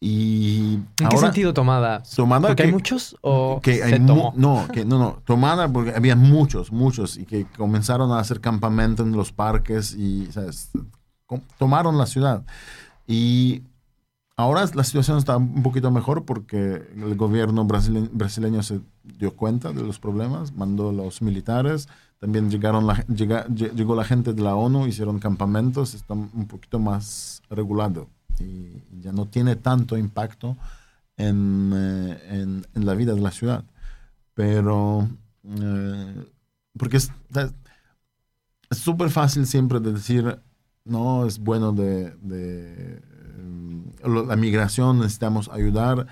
Y 0.00 0.74
¿En 1.00 1.08
qué 1.10 1.16
sentido 1.16 1.52
tomada? 1.52 2.04
tomada 2.14 2.48
¿Porque 2.48 2.62
hay 2.62 2.70
muchos 2.70 3.16
o 3.20 3.60
que 3.60 3.78
se 3.78 3.98
tomó? 3.98 4.32
No, 4.36 4.68
que, 4.72 4.84
no, 4.84 4.98
no, 4.98 5.20
tomada 5.24 5.66
porque 5.72 5.92
había 5.92 6.14
muchos, 6.14 6.70
muchos, 6.70 7.16
y 7.16 7.24
que 7.24 7.46
comenzaron 7.46 8.12
a 8.12 8.20
hacer 8.20 8.40
campamento 8.40 9.02
en 9.02 9.10
los 9.12 9.32
parques 9.32 9.94
y 9.94 10.30
¿sabes? 10.30 10.70
tomaron 11.58 11.98
la 11.98 12.06
ciudad. 12.06 12.44
Y 13.08 13.62
Ahora 14.38 14.64
la 14.72 14.84
situación 14.84 15.18
está 15.18 15.36
un 15.36 15.64
poquito 15.64 15.90
mejor 15.90 16.24
porque 16.24 16.80
el 16.94 17.16
gobierno 17.16 17.64
brasileño 17.64 18.62
se 18.62 18.80
dio 19.02 19.34
cuenta 19.34 19.72
de 19.72 19.82
los 19.82 19.98
problemas, 19.98 20.52
mandó 20.52 20.92
los 20.92 21.20
militares, 21.22 21.88
también 22.20 22.48
llegaron 22.48 22.86
la, 22.86 23.04
llegó 23.08 23.96
la 23.96 24.04
gente 24.04 24.34
de 24.34 24.40
la 24.40 24.54
ONU, 24.54 24.86
hicieron 24.86 25.18
campamentos, 25.18 25.94
está 25.94 26.14
un 26.14 26.46
poquito 26.46 26.78
más 26.78 27.42
regulado 27.50 28.06
y 28.38 28.80
ya 29.00 29.10
no 29.10 29.26
tiene 29.26 29.56
tanto 29.56 29.98
impacto 29.98 30.56
en, 31.16 31.72
eh, 31.74 32.62
la 32.74 32.94
vida 32.94 33.14
de 33.14 33.20
la 33.20 33.32
ciudad. 33.32 33.64
Pero, 34.34 35.08
eh, 35.46 36.30
porque 36.78 36.98
es 36.98 37.10
súper 38.70 39.10
fácil 39.10 39.48
siempre 39.48 39.80
de 39.80 39.94
decir, 39.94 40.38
no, 40.84 41.26
es 41.26 41.40
bueno 41.40 41.72
de 41.72 43.02
la 44.04 44.36
migración 44.36 44.98
necesitamos 44.98 45.48
ayudar, 45.48 46.06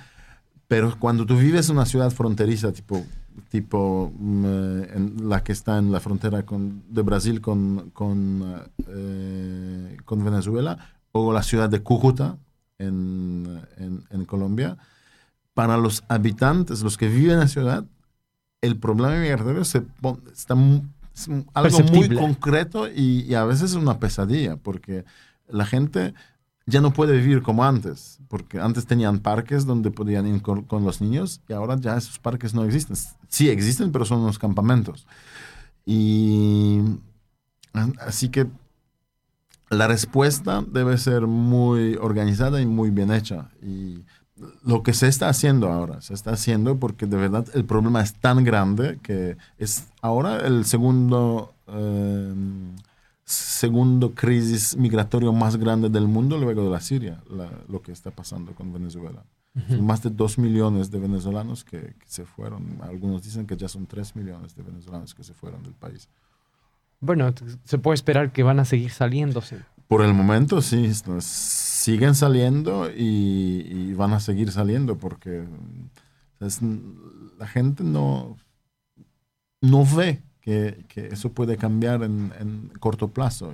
pero 0.69 0.99
cuando 0.99 1.27
tú 1.27 1.37
vives 1.37 1.69
en 1.69 1.77
una 1.77 1.87
ciudad 1.87 2.11
fronteriza, 2.11 2.73
tipo, 2.73 3.05
tipo 3.49 4.13
mm, 4.19 4.45
eh, 4.45 4.91
en 4.95 5.29
la 5.29 5.43
que 5.43 5.53
está 5.53 5.79
en 5.79 5.93
la 5.93 6.01
frontera 6.01 6.45
con, 6.45 6.83
de 6.89 7.03
Brasil 7.03 7.41
con, 7.41 7.91
con, 7.91 8.63
eh, 8.89 9.97
con, 10.05 10.25
Venezuela, 10.25 10.79
o 11.13 11.33
la 11.33 11.43
ciudad 11.43 11.69
de 11.69 11.81
Cúcuta 11.81 12.37
en, 12.79 13.63
en, 14.11 14.25
Colombia, 14.25 14.77
para 15.55 15.77
los 15.77 16.05
habitantes, 16.09 16.83
los 16.83 16.97
que 16.97 17.09
viven 17.09 17.35
en 17.35 17.41
la 17.41 17.49
ciudad, 17.49 17.85
el 18.61 18.77
problema 18.77 19.17
migratorio 19.17 19.65
se 19.65 19.83
está 20.33 20.55
es 21.15 21.31
algo 21.55 21.79
muy 21.95 22.15
concreto 22.15 22.89
y, 22.89 23.23
y, 23.23 23.35
a 23.35 23.45
veces 23.45 23.71
es 23.71 23.77
una 23.77 23.99
pesadilla, 23.99 24.57
porque 24.57 25.07
la 25.49 25.65
gente 25.65 26.13
ya 26.67 26.81
no 26.81 26.93
puede 26.93 27.17
vivir 27.17 27.43
como 27.43 27.65
antes, 27.65 28.19
porque 28.29 28.59
antes 28.59 28.87
tenían 28.87 29.21
parques 29.21 29.65
donde 29.67 29.93
podían 29.93 30.27
ir 30.27 30.43
con, 30.43 30.67
los 30.85 31.01
niños 31.01 31.41
y 31.49 31.53
ahora 31.53 31.77
ya 31.79 31.97
esos 31.97 32.19
parques 32.19 32.55
no 32.55 32.65
existen. 32.65 32.97
Sí 33.29 33.49
existen, 33.49 33.93
pero 33.93 34.05
son 34.05 34.21
unos 34.21 34.39
campamentos. 34.39 35.07
Y 35.85 36.81
así 38.01 38.31
que 38.31 38.49
la 39.71 39.87
respuesta 39.87 40.65
debe 40.67 40.99
ser 40.99 41.29
muy 41.29 41.95
organizada 41.95 42.61
y 42.61 42.67
muy 42.67 42.91
bien 42.91 43.13
hecha. 43.13 43.51
Y 43.63 44.05
lo 44.65 44.83
que 44.83 44.93
se 44.93 45.07
está 45.07 45.29
haciendo 45.29 45.71
ahora, 45.71 46.01
se 46.01 46.15
está 46.15 46.33
haciendo 46.33 46.79
porque 46.79 47.07
de 47.07 47.17
verdad 47.17 47.47
el 47.55 47.65
problema 47.65 48.03
es 48.03 48.15
tan 48.15 48.43
grande 48.43 48.99
que 49.03 49.37
es 49.59 49.87
ahora 50.03 50.45
el 50.45 50.65
segundo... 50.65 51.55
Eh, 51.69 52.35
segundo 53.27 54.15
crisis 54.15 54.77
migratorio 54.77 55.33
más 55.33 55.57
grande 55.57 55.89
del 55.89 56.07
mundo 56.07 56.39
luego 56.39 56.65
de 56.65 56.71
la 56.71 56.81
Siria, 56.81 57.21
lo 57.69 57.83
que 57.83 57.91
está 57.91 58.13
pasando 58.13 58.55
con 58.55 58.73
Venezuela. 58.73 59.25
más 59.81 60.03
de 60.03 60.11
dos 60.11 60.39
millones 60.39 60.91
de 60.91 61.01
venezolanos 61.01 61.65
que, 61.65 61.95
se 62.07 62.25
fueron. 62.25 62.79
Algunos 62.83 63.25
dicen 63.25 63.47
que 63.47 63.57
ya 63.57 63.69
son 63.69 63.87
tres 63.87 64.15
millones 64.15 64.55
de 64.55 64.63
venezolanos 64.63 65.15
que 65.15 65.25
se 65.25 65.35
fueron 65.35 65.63
del 65.63 65.73
país. 65.73 66.09
Bueno, 67.01 67.35
se 67.65 67.79
puede 67.79 67.97
esperar 67.97 68.33
que 68.33 68.43
van 68.43 68.61
a 68.61 68.65
seguir 68.65 68.91
saliéndose. 68.91 69.59
Por 69.89 70.03
el 70.03 70.15
momento 70.15 70.63
sí, 70.63 70.93
siguen 71.21 72.15
saliendo 72.15 72.91
y, 72.91 73.93
van 73.95 74.13
a 74.13 74.21
seguir 74.21 74.53
saliendo 74.53 74.99
porque 74.99 75.45
la 76.39 77.47
gente 77.47 77.83
no, 77.83 78.37
no 79.61 79.85
ve 79.85 80.23
que, 80.47 81.09
eso 81.11 81.33
puede 81.33 81.57
cambiar 81.57 82.05
en, 82.05 82.71
corto 82.79 83.09
plazo 83.09 83.53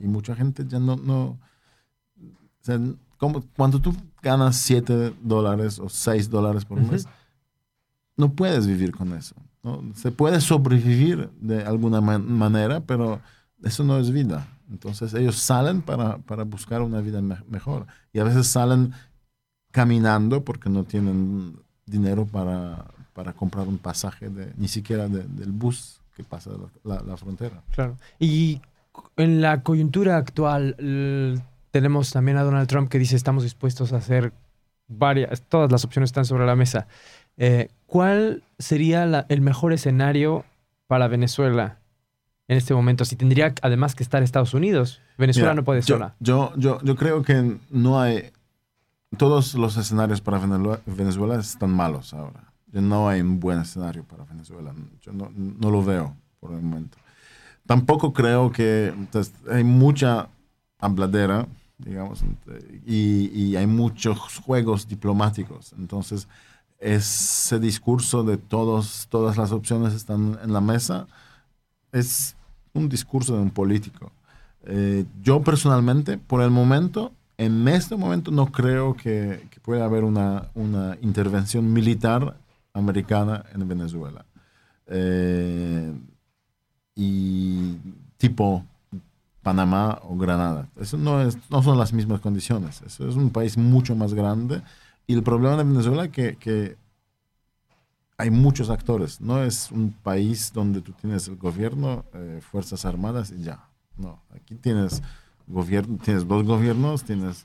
y, 0.00 0.06
mucha 0.06 0.36
gente 0.36 0.64
ya 0.68 0.78
no... 0.78 0.96
no 0.96 1.38
como, 3.16 3.42
cuando 3.56 3.80
tú 3.80 3.94
ganas 4.22 4.56
7 4.56 5.14
dólares 5.22 5.78
o 5.78 5.88
6 5.88 6.28
dólares 6.28 6.64
por 6.64 6.80
mes, 6.80 7.06
no 8.16 8.32
puedes 8.32 8.66
vivir 8.66 8.92
con 8.92 9.12
eso. 9.14 9.34
Se 9.94 10.10
puede 10.10 10.40
sobrevivir 10.40 11.30
de 11.40 11.64
alguna 11.64 12.00
manera, 12.00 12.80
pero 12.80 13.20
eso 13.62 13.82
no 13.84 13.98
es 13.98 14.10
vida. 14.10 14.46
Entonces 14.70 15.14
ellos 15.14 15.36
salen 15.36 15.80
para, 15.80 16.18
para 16.18 16.44
buscar 16.44 16.82
una 16.82 17.00
vida 17.00 17.22
mejor. 17.48 17.86
Y 18.12 18.18
a 18.18 18.24
veces 18.24 18.46
salen 18.46 18.92
caminando 19.70 20.44
porque 20.44 20.68
no 20.68 20.84
tienen 20.84 21.58
dinero 21.86 22.26
para, 22.26 22.84
para 23.14 23.32
comprar 23.32 23.66
un 23.66 23.78
pasaje, 23.78 24.28
de, 24.28 24.52
ni 24.56 24.68
siquiera 24.68 25.08
del 25.08 25.52
bus 25.52 26.00
que 26.14 26.24
pasa 26.24 26.50
la, 26.84 27.00
la, 27.02 27.16
frontera. 27.16 27.62
Claro. 27.74 27.96
Y 28.18 28.60
en 29.16 29.40
la 29.40 29.62
coyuntura 29.62 30.16
actual 30.16 30.76
tenemos 31.70 32.12
también 32.12 32.36
a 32.36 32.42
Donald 32.42 32.68
Trump 32.68 32.88
que 32.88 32.98
dice 32.98 33.16
estamos 33.16 33.42
dispuestos 33.42 33.92
a 33.92 33.96
hacer 33.96 34.32
varias, 34.88 35.42
todas 35.42 35.70
las 35.70 35.84
opciones 35.84 36.08
están 36.08 36.24
sobre 36.24 36.46
la 36.46 36.56
mesa. 36.56 36.86
Eh, 37.36 37.68
¿Cuál 37.86 38.42
sería 38.58 39.26
el 39.28 39.40
mejor 39.40 39.72
escenario 39.72 40.44
para 40.86 41.08
Venezuela 41.08 41.78
en 42.48 42.56
este 42.58 42.74
momento? 42.74 43.04
Si 43.04 43.16
tendría 43.16 43.54
además 43.62 43.94
que 43.94 44.02
estar 44.02 44.22
Estados 44.22 44.54
Unidos. 44.54 45.00
Venezuela 45.18 45.54
no 45.54 45.64
puede 45.64 45.82
sola. 45.82 46.14
Yo, 46.20 46.52
yo, 46.56 46.80
yo 46.82 46.96
creo 46.96 47.22
que 47.22 47.58
no 47.70 48.00
hay... 48.00 48.30
Todos 49.16 49.54
los 49.54 49.76
escenarios 49.76 50.20
para 50.20 50.40
Venezuela 50.86 51.36
están 51.36 51.70
malos 51.70 52.12
ahora. 52.14 52.53
No 52.80 53.08
hay 53.08 53.20
un 53.20 53.40
buen 53.40 53.60
escenario 53.60 54.04
para 54.04 54.24
Venezuela. 54.24 54.72
Yo 55.00 55.12
no, 55.12 55.30
no 55.34 55.70
lo 55.70 55.84
veo 55.84 56.14
por 56.40 56.52
el 56.52 56.62
momento. 56.62 56.98
Tampoco 57.66 58.12
creo 58.12 58.52
que 58.52 58.92
hay 59.50 59.64
mucha 59.64 60.28
habladera, 60.78 61.46
digamos, 61.78 62.22
y, 62.86 63.56
hay 63.56 63.66
muchos 63.66 64.18
juegos 64.44 64.86
diplomáticos. 64.86 65.72
Entonces, 65.78 66.28
ese 66.78 67.58
discurso 67.58 68.22
de 68.22 68.36
todos, 68.36 69.06
todas 69.08 69.38
las 69.38 69.52
opciones 69.52 69.94
están 69.94 70.38
en 70.42 70.52
la 70.52 70.60
mesa 70.60 71.06
es 71.92 72.36
un 72.74 72.88
discurso 72.88 73.36
de 73.36 73.42
un 73.42 73.50
político. 73.50 74.12
Eh, 74.64 75.06
yo 75.22 75.40
personalmente, 75.42 76.18
por 76.18 76.42
el 76.42 76.50
momento, 76.50 77.12
en 77.38 77.66
este 77.68 77.96
momento 77.96 78.30
no 78.30 78.46
creo 78.52 78.94
que, 78.94 79.48
pueda 79.62 79.86
haber 79.86 80.04
una, 80.04 80.50
una, 80.54 80.98
intervención 81.00 81.72
militar 81.72 82.36
americana 82.74 83.44
en 83.54 83.66
Venezuela. 83.66 84.26
Eh, 84.86 85.94
y 86.94 87.76
tipo 88.18 88.64
Panamá 89.42 90.00
o 90.02 90.16
Granada. 90.16 90.68
Eso 90.76 90.98
no, 90.98 91.22
es, 91.22 91.38
no 91.50 91.62
son 91.62 91.78
las 91.78 91.92
mismas 91.92 92.20
condiciones. 92.20 92.82
Eso 92.82 93.08
es 93.08 93.16
un 93.16 93.30
país 93.30 93.56
mucho 93.56 93.94
más 93.94 94.12
grande 94.12 94.62
y 95.06 95.14
el 95.14 95.22
problema 95.22 95.56
de 95.56 95.64
Venezuela 95.64 96.04
es 96.04 96.10
que, 96.10 96.76
hay 98.16 98.30
muchos 98.30 98.70
actores. 98.70 99.20
No 99.20 99.42
es 99.42 99.72
un 99.72 99.92
país 99.92 100.52
donde 100.52 100.80
tú 100.80 100.92
tienes 100.92 101.26
el 101.26 101.36
gobierno, 101.36 102.04
eh, 102.14 102.40
Fuerzas 102.40 102.84
Armadas 102.84 103.32
y 103.32 103.42
ya. 103.42 103.68
No, 103.96 104.22
aquí 104.32 104.54
tienes, 104.54 105.02
gobierno, 105.48 105.98
tienes 106.02 106.26
dos 106.26 106.44
gobiernos, 106.44 107.02
tienes, 107.02 107.44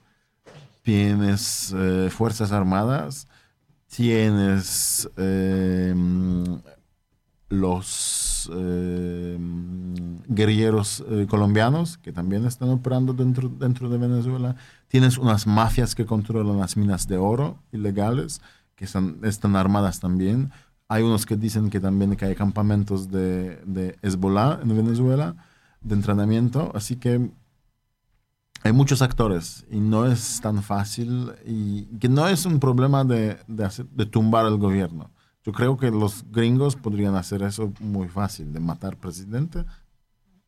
tienes 0.83 1.73
eh, 1.75 2.09
Fuerzas 2.11 2.51
Armadas, 2.51 3.27
tienes 3.95 5.10
em, 5.17 6.62
los 7.49 8.49
em, 8.54 10.17
guerrilleros 10.28 11.04
eh, 11.10 11.25
colombianos 11.30 11.97
que 11.97 12.12
también 12.12 12.45
están 12.45 12.69
operando 12.69 13.13
dentro, 13.13 13.49
dentro 13.49 13.89
de 13.89 13.97
Venezuela 13.97 14.56
Tienes 14.89 15.19
unas 15.19 15.45
mafias 15.45 15.93
que 15.93 16.08
controlan 16.08 16.58
las 16.58 16.75
minas 16.75 17.08
de 17.08 17.17
oro 17.17 17.60
ilegales, 17.71 18.41
que 18.75 18.86
están, 18.86 19.19
están 19.23 19.56
armadas 19.56 19.99
también. 19.99 20.52
Hay 20.88 21.04
unos 21.04 21.28
que 21.28 21.38
dicen 21.38 21.69
que 21.69 21.80
también 21.80 22.15
que 22.15 22.25
hay 22.25 22.34
campamentos 22.34 23.12
de, 23.12 23.58
de 23.67 23.99
Hezbollah 24.02 24.62
en 24.63 24.75
Venezuela, 24.75 25.36
de 25.82 25.93
entrenamiento. 25.93 26.71
Así 26.73 26.95
que 26.95 27.30
hay 28.63 28.71
muchos 28.73 29.01
actores 29.01 29.65
y 29.71 29.79
no 29.79 30.05
es 30.05 30.41
tan 30.41 30.61
fácil 30.61 31.31
y 31.45 31.83
que 31.99 32.09
no 32.09 32.27
es 32.27 32.45
un 32.45 32.59
problema 32.59 33.03
de, 33.03 33.37
de, 33.47 33.69
de 33.91 34.05
tumbar 34.05 34.45
el 34.45 34.57
gobierno. 34.57 35.09
Yo 35.43 35.53
creo 35.53 35.77
que 35.77 35.89
los 35.89 36.25
gringos 36.31 36.75
podrían 36.75 37.15
hacer 37.15 37.41
eso 37.43 37.71
muy 37.79 38.07
fácil, 38.07 38.51
de 38.51 38.59
matar 38.59 38.97
presidente. 38.97 39.63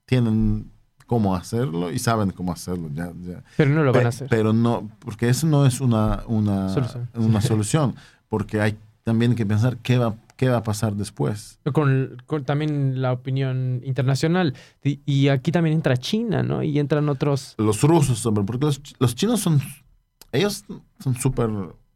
Tienen 0.05 0.69
cómo 1.11 1.35
hacerlo 1.35 1.91
y 1.91 1.99
saben 1.99 2.31
cómo 2.31 2.51
hacerlo. 2.51 2.89
Ya, 2.93 3.11
Pero 3.57 3.71
no 3.71 3.83
lo 3.83 3.91
van 3.91 4.05
a 4.05 4.09
hacer. 4.09 4.27
Pero 4.29 4.53
no, 4.53 4.89
porque 4.99 5.27
eso 5.27 5.47
no 5.47 5.65
es 5.65 5.81
una, 5.81 6.23
una, 6.27 6.69
solución. 6.69 7.09
una 7.15 7.41
solución, 7.41 7.95
porque 8.29 8.61
hay 8.61 8.77
también 9.03 9.35
que 9.35 9.45
pensar 9.45 9.77
qué 9.77 9.97
va, 9.97 10.15
qué 10.41 10.49
va 10.49 10.57
a 10.57 10.63
pasar 10.63 10.95
después. 10.95 11.59
Con, 11.71 12.17
también 12.45 12.99
la 12.99 13.13
opinión 13.13 13.79
internacional. 13.83 14.55
Y, 14.83 15.27
aquí 15.27 15.51
también 15.51 15.75
entra 15.75 15.95
China, 15.97 16.41
¿no? 16.41 16.63
Y 16.63 16.79
entran 16.79 17.07
otros... 17.09 17.53
Los 17.59 17.83
rusos, 17.83 18.27
porque 18.43 18.65
los, 18.65 18.81
los 18.97 19.13
chinos 19.13 19.39
son, 19.39 19.61
ellos 20.31 20.65
son 20.97 21.15
súper, 21.15 21.51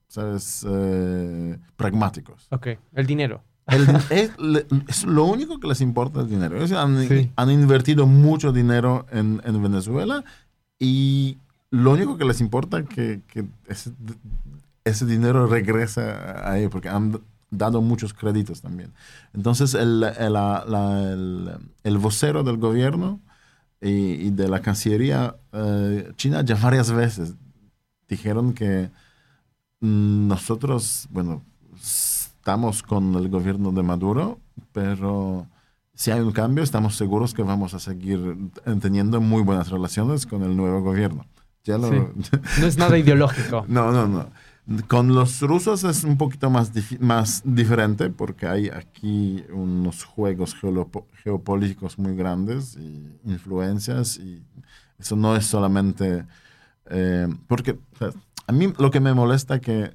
¿sabes? 0.08 0.64
Eh, 0.70 1.58
pragmáticos. 1.76 2.46
Ok, 2.52 2.68
el 2.94 3.08
dinero 3.08 3.42
es, 4.12 5.06
lo 5.08 5.26
único 5.26 5.60
que 5.60 5.68
les 5.68 5.82
importa 5.82 6.22
el 6.22 6.30
dinero. 6.30 6.56
han, 6.78 7.50
invertido 7.50 8.06
mucho 8.06 8.52
dinero 8.52 9.08
en, 9.12 9.42
Venezuela 9.44 10.24
y 10.78 11.40
lo 11.72 11.94
único 11.94 12.16
que 12.16 12.26
les 12.26 12.42
importa 12.42 12.78
es 12.78 12.88
que, 12.88 13.22
ese, 14.86 15.06
dinero 15.08 15.48
regresa 15.48 16.48
a 16.48 16.60
ellos 16.60 16.70
porque 16.70 16.90
han 16.90 17.20
dado 17.58 17.82
muchos 17.82 18.13
créditos 18.13 18.62
también. 18.62 18.94
Entonces 19.34 19.74
el, 19.74 20.04
el, 21.84 21.98
vocero 21.98 22.44
del 22.44 22.58
gobierno 22.58 23.20
y, 23.82 24.30
de 24.32 24.48
la 24.48 24.62
Cancillería 24.62 25.36
eh, 25.52 26.12
China 26.15 26.41
ya 26.44 26.56
varias 26.56 26.91
veces 26.91 27.36
dijeron 28.08 28.54
que 28.54 28.89
nosotros, 29.82 31.08
bueno, 31.12 31.44
estamos 31.76 32.84
con 32.84 33.15
el 33.15 33.30
gobierno 33.30 33.72
de 33.72 33.84
Maduro, 33.84 34.39
pero 34.72 35.48
si 35.94 36.12
hay 36.12 36.22
un 36.22 36.32
cambio, 36.32 36.63
estamos 36.63 36.96
seguros 36.96 37.34
que 37.34 37.44
vamos 37.44 37.74
a 37.74 37.80
seguir 37.80 38.38
teniendo 38.82 39.22
muy 39.22 39.41
buenas 39.44 39.70
relaciones 39.70 40.26
con 40.26 40.44
el 40.44 40.56
nuevo 40.56 40.82
gobierno. 40.82 41.26
Ya 41.63 41.78
no 41.78 41.89
es 42.63 42.78
nada 42.78 42.98
ideológico. 43.00 43.65
no, 43.68 43.91
no, 43.91 44.08
no. 44.08 44.30
Con 44.88 45.13
los 45.13 45.41
rusos 45.41 45.84
es 45.84 46.04
un 46.04 46.17
poquito 46.17 46.49
más, 46.49 46.71
más 46.99 47.43
diferente 47.45 48.10
porque 48.10 48.47
hay 48.47 48.69
aquí 48.69 49.43
unos 49.51 50.04
juegos 50.04 50.56
geopolíticos 51.23 51.99
muy 51.99 52.15
grandes 52.15 52.75
y 52.75 53.19
influencias 53.25 54.17
y 54.17 54.43
eso 54.97 55.15
no 55.15 55.36
es 55.36 55.45
solamente... 55.45 56.25
Eh, 56.88 57.28
porque 57.47 57.78
a 58.47 58.51
mí 58.51 58.73
lo 58.78 58.89
que 58.91 58.99
me 58.99 59.13
molesta 59.13 59.56
es 59.56 59.62
que 59.62 59.91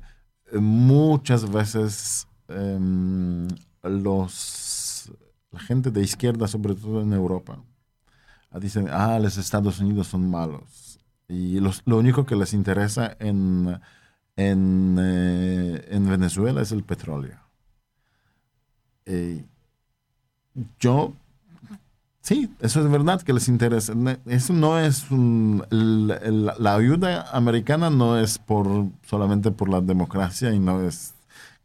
muchas 0.52 1.50
veces 1.50 2.28
Em, 2.50 3.46
los, 3.82 5.12
la 5.52 5.60
gente 5.60 5.90
de 5.90 6.02
izquierda, 6.02 6.48
sobre 6.48 6.74
todo 6.74 7.00
en 7.00 7.12
Europa, 7.12 7.62
dicen, 8.60 8.88
ah, 8.90 9.18
los 9.20 9.36
Estados 9.38 9.78
Unidos 9.78 10.08
son 10.08 10.28
malos. 10.28 10.98
Y 11.28 11.60
los, 11.60 11.82
lo 11.86 11.98
único 11.98 12.26
que 12.26 12.34
les 12.34 12.52
interesa 12.52 13.16
en, 13.20 13.80
en, 14.48 14.96
eh, 15.00 15.86
en 15.90 16.08
Venezuela 16.08 16.62
es 16.62 16.72
el 16.72 16.82
petróleo. 16.82 17.38
yo, 20.78 21.14
sí, 22.20 22.54
eso 22.60 22.80
es 22.80 22.90
verdad 22.90 23.22
que 23.22 23.32
les 23.32 23.48
interesa. 23.48 23.92
Eso 24.26 24.52
no 24.52 24.78
es 24.78 25.06
la 25.10 26.74
ayuda 26.74 27.30
americana 27.32 27.90
no 27.90 28.18
es 28.18 28.38
por 28.38 28.86
solamente 29.06 29.50
por 29.50 29.68
la 29.68 29.80
democracia 29.80 30.52
y 30.52 30.60
no 30.60 30.82
es 30.82 31.14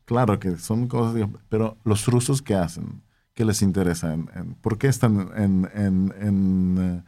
Claro 0.06 0.40
que 0.40 0.58
son 0.58 0.88
cosas, 0.88 1.28
pero 1.50 1.78
los 1.84 2.06
rusos, 2.06 2.42
¿qué 2.42 2.56
hacen? 2.56 3.02
¿Qué 3.34 3.44
les 3.44 3.62
interesa? 3.62 4.14
En, 4.14 4.56
¿Por 4.62 4.78
qué 4.78 4.88
están 4.88 5.32
en, 5.36 5.70
en, 5.74 7.04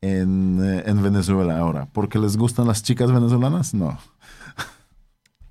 en, 0.00 1.02
Venezuela 1.02 1.58
ahora? 1.58 1.88
¿Porque 1.92 2.18
les 2.18 2.36
gustan 2.38 2.66
las 2.66 2.82
chicas 2.82 3.12
venezolanas? 3.12 3.74
No. 3.74 3.98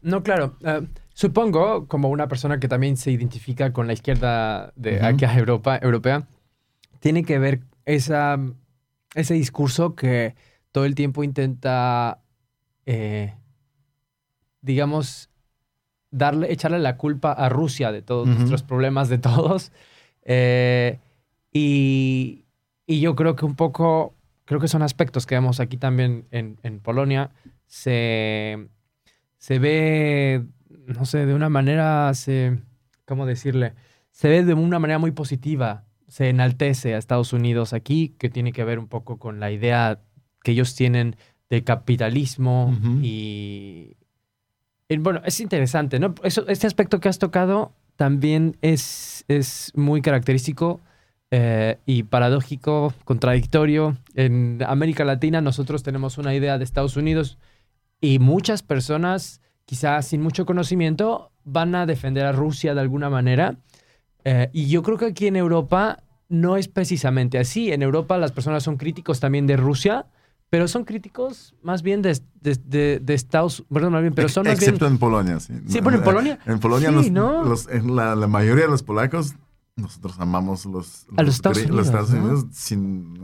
No, 0.01 0.23
claro. 0.23 0.57
Eh, 0.61 0.87
supongo, 1.13 1.87
como 1.87 2.09
una 2.09 2.27
persona 2.27 2.59
que 2.59 2.67
también 2.67 2.97
se 2.97 3.11
identifica 3.11 3.73
con 3.73 3.87
la 3.87 3.93
izquierda 3.93 4.73
de 4.75 5.03
aquí 5.03 5.25
a 5.25 5.37
Europa, 5.37 5.79
europea, 5.81 6.27
tiene 6.99 7.23
que 7.23 7.39
ver 7.39 7.61
esa, 7.85 8.39
ese 9.15 9.33
discurso 9.33 9.95
que 9.95 10.35
todo 10.71 10.85
el 10.85 10.95
tiempo 10.95 11.23
intenta, 11.23 12.21
eh, 12.85 13.35
digamos, 14.61 15.29
darle, 16.11 16.51
echarle 16.51 16.79
la 16.79 16.97
culpa 16.97 17.31
a 17.31 17.49
Rusia 17.49 17.91
de 17.91 18.01
todos 18.01 18.27
nuestros 18.27 18.63
problemas, 18.63 19.09
de 19.09 19.17
todos. 19.17 19.71
Eh, 20.23 20.99
y, 21.51 22.45
yo 22.87 23.15
creo 23.15 23.35
que 23.35 23.45
un 23.45 23.55
poco, 23.55 24.13
creo 24.45 24.59
que 24.59 24.67
son 24.67 24.81
aspectos 24.81 25.25
que 25.25 25.35
vemos 25.35 25.59
aquí 25.59 25.77
también 25.77 26.27
en, 26.31 26.79
Polonia, 26.79 27.31
se, 27.67 28.67
se 29.41 29.57
ve, 29.57 30.45
no 30.85 31.03
sé, 31.05 31.25
de 31.25 31.33
una 31.33 31.49
manera, 31.49 32.13
se, 32.13 32.59
¿cómo 33.05 33.25
decirle? 33.25 33.73
Se 34.11 34.29
ve 34.29 34.45
de 34.45 34.53
una 34.53 34.77
manera 34.77 34.99
muy 34.99 35.09
positiva, 35.11 35.85
se 36.07 36.29
enaltece 36.29 36.93
a 36.93 36.99
Estados 36.99 37.33
Unidos 37.33 37.73
aquí, 37.73 38.15
que 38.19 38.29
tiene 38.29 38.53
que 38.53 38.63
ver 38.63 38.77
un 38.77 38.87
poco 38.87 39.17
con 39.17 39.39
la 39.39 39.49
idea 39.49 39.99
que 40.43 40.51
ellos 40.51 40.75
tienen 40.75 41.15
de 41.49 41.63
capitalismo 41.63 42.71
y, 43.01 43.97
bueno, 44.99 45.21
es 45.25 45.39
interesante, 45.39 45.99
¿no? 45.99 46.13
Eso, 46.21 46.47
este 46.47 46.67
aspecto 46.67 46.99
que 46.99 47.09
has 47.09 47.17
tocado 47.17 47.73
también 47.95 48.57
es, 48.61 49.25
es 49.27 49.71
muy 49.73 50.03
característico 50.03 50.81
eh, 51.31 51.79
y 51.87 52.03
paradójico, 52.03 52.93
contradictorio. 53.05 53.97
En 54.13 54.59
América 54.67 55.03
Latina 55.03 55.41
nosotros 55.41 55.81
tenemos 55.81 56.19
una 56.19 56.35
idea 56.35 56.59
de 56.59 56.63
Estados 56.63 56.95
Unidos 56.95 57.39
y 58.01 58.19
muchas 58.19 58.63
personas, 58.63 59.41
quizás 59.65 60.07
sin 60.07 60.21
mucho 60.21 60.45
conocimiento, 60.45 61.31
van 61.43 61.75
a 61.75 61.85
defender 61.85 62.25
a 62.25 62.31
Rusia 62.31 62.73
de 62.73 62.81
alguna 62.81 63.09
manera. 63.09 63.57
Eh, 64.25 64.49
y 64.51 64.67
yo 64.67 64.83
creo 64.83 64.97
que 64.97 65.05
aquí 65.05 65.27
en 65.27 65.35
Europa 65.35 66.03
no 66.27 66.57
es 66.57 66.67
precisamente 66.67 67.37
así. 67.37 67.71
En 67.71 67.81
Europa 67.83 68.17
las 68.17 68.31
personas 68.31 68.63
son 68.63 68.77
críticos 68.77 69.19
también 69.19 69.47
de 69.47 69.57
Rusia, 69.57 70.07
pero 70.49 70.67
son 70.67 70.83
críticos 70.83 71.55
más 71.61 71.81
bien 71.81 72.01
de, 72.01 72.19
de, 72.41 73.13
Estados 73.13 73.63
Perdón, 73.71 73.93
más 73.93 74.01
bien, 74.01 74.13
pero 74.13 74.29
son 74.29 74.47
Excepto 74.47 74.87
en 74.87 74.97
Polonia, 74.97 75.39
sí. 75.39 75.53
Sí, 75.67 75.79
bueno, 75.79 75.99
en 75.99 76.03
Polonia. 76.03 76.39
En 76.45 76.59
Polonia, 76.59 76.91
los, 76.91 77.67
la, 77.85 78.15
la, 78.15 78.27
mayoría 78.27 78.65
de 78.65 78.71
los 78.71 78.83
polacos, 78.83 79.35
nosotros 79.75 80.19
amamos 80.19 80.65
los, 80.65 81.05
a 81.15 81.23
los, 81.23 81.35
Estados 81.35 82.09
Unidos, 82.09 82.45
sin, 82.51 83.17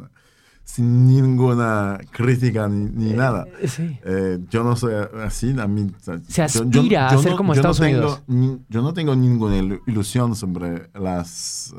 sin 0.67 1.07
ninguna 1.07 1.97
crítica 2.11 2.67
ni, 2.67 3.11
eh, 3.11 3.15
nada. 3.15 3.45
sí. 3.65 3.97
Eh, 4.03 4.37
yo 4.49 4.65
no 4.65 4.75
soy 4.75 4.95
así, 5.23 5.55
a 5.57 5.65
mí... 5.65 5.89
Se 6.27 6.43
aspira 6.43 7.07
a 7.07 7.17
ser 7.17 7.35
como 7.35 7.53
Estados 7.53 7.79
Unidos. 7.79 8.21
Tengo, 8.27 8.59
yo 8.67 8.81
no 8.81 8.93
tengo 8.93 9.15
ninguna 9.15 9.57
ilusión 9.87 10.35
sobre 10.35 10.89
las... 10.93 11.73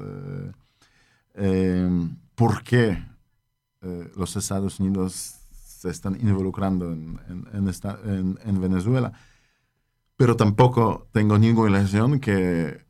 Eh, 1.35 2.09
¿Por 2.35 2.63
qué 2.63 3.05
los 4.17 4.37
Estados 4.37 4.81
Unidos 4.81 5.39
se 5.51 5.91
están 5.91 6.17
involucrando 6.21 6.91
en, 6.91 7.21
en, 7.53 8.61
Venezuela. 8.61 9.13
Pero 10.17 10.35
tampoco 10.35 11.07
tengo 11.13 11.39
ninguna 11.39 11.79
ilusión 11.79 12.19
que, 12.19 12.85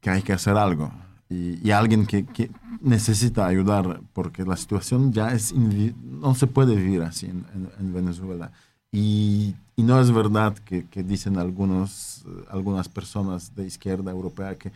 que 0.00 0.10
hay 0.10 0.22
que 0.22 0.32
hacer 0.32 0.56
algo. 0.56 0.90
Y, 1.30 1.70
alguien 1.70 2.06
que, 2.06 2.24
que, 2.24 2.50
necesita 2.80 3.46
ayudar, 3.46 4.00
porque 4.12 4.44
la 4.44 4.56
situación 4.56 5.12
ya 5.12 5.32
es 5.32 5.54
no 5.54 6.34
se 6.34 6.46
puede 6.46 6.76
vivir 6.76 7.02
así 7.02 7.26
en, 7.26 7.94
Venezuela. 7.94 8.52
Y, 8.92 9.54
y, 9.74 9.82
no 9.82 10.00
es 10.00 10.12
verdad 10.12 10.56
que, 10.58 10.86
que 10.86 11.02
dicen 11.02 11.38
algunos, 11.38 12.24
algunas 12.50 12.88
personas 12.88 13.54
de 13.54 13.66
izquierda 13.66 14.10
europea 14.12 14.56
que 14.56 14.70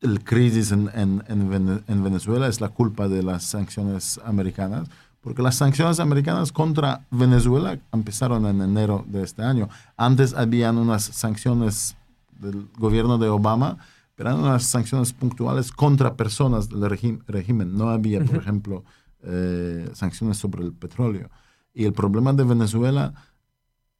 el 0.00 0.22
crisis 0.22 0.72
en, 0.72 0.90
en, 0.94 2.04
Venezuela 2.04 2.46
es 2.46 2.60
la 2.60 2.68
culpa 2.68 3.08
de 3.08 3.22
las 3.22 3.44
sanciones 3.44 4.20
americanas 4.24 4.88
porque 5.22 5.42
las 5.42 5.56
sanciones 5.56 5.98
americanas 5.98 6.52
contra 6.52 7.04
Venezuela 7.10 7.76
empezaron 7.92 8.46
en 8.46 8.60
enero 8.60 9.04
de 9.08 9.24
este 9.24 9.42
año. 9.42 9.68
Antes 9.96 10.32
habían 10.34 10.78
unas 10.78 11.02
sanciones 11.02 11.96
del 12.38 12.68
gobierno 12.78 13.18
de 13.18 13.28
Obama, 13.28 13.78
pero 14.16 14.30
eran 14.30 14.42
unas 14.42 14.64
sanciones 14.64 15.12
puntuales 15.12 15.70
contra 15.70 16.16
personas 16.16 16.68
del 16.68 16.88
régimen. 17.28 17.76
No 17.76 17.90
había, 17.90 18.24
por 18.24 18.36
ejemplo, 18.36 18.82
eh, 19.22 19.88
sanciones 19.92 20.38
sobre 20.38 20.64
el 20.64 20.72
petróleo. 20.72 21.30
Y 21.74 21.84
el 21.84 21.92
problema 21.92 22.32
de 22.32 22.44
Venezuela 22.44 23.12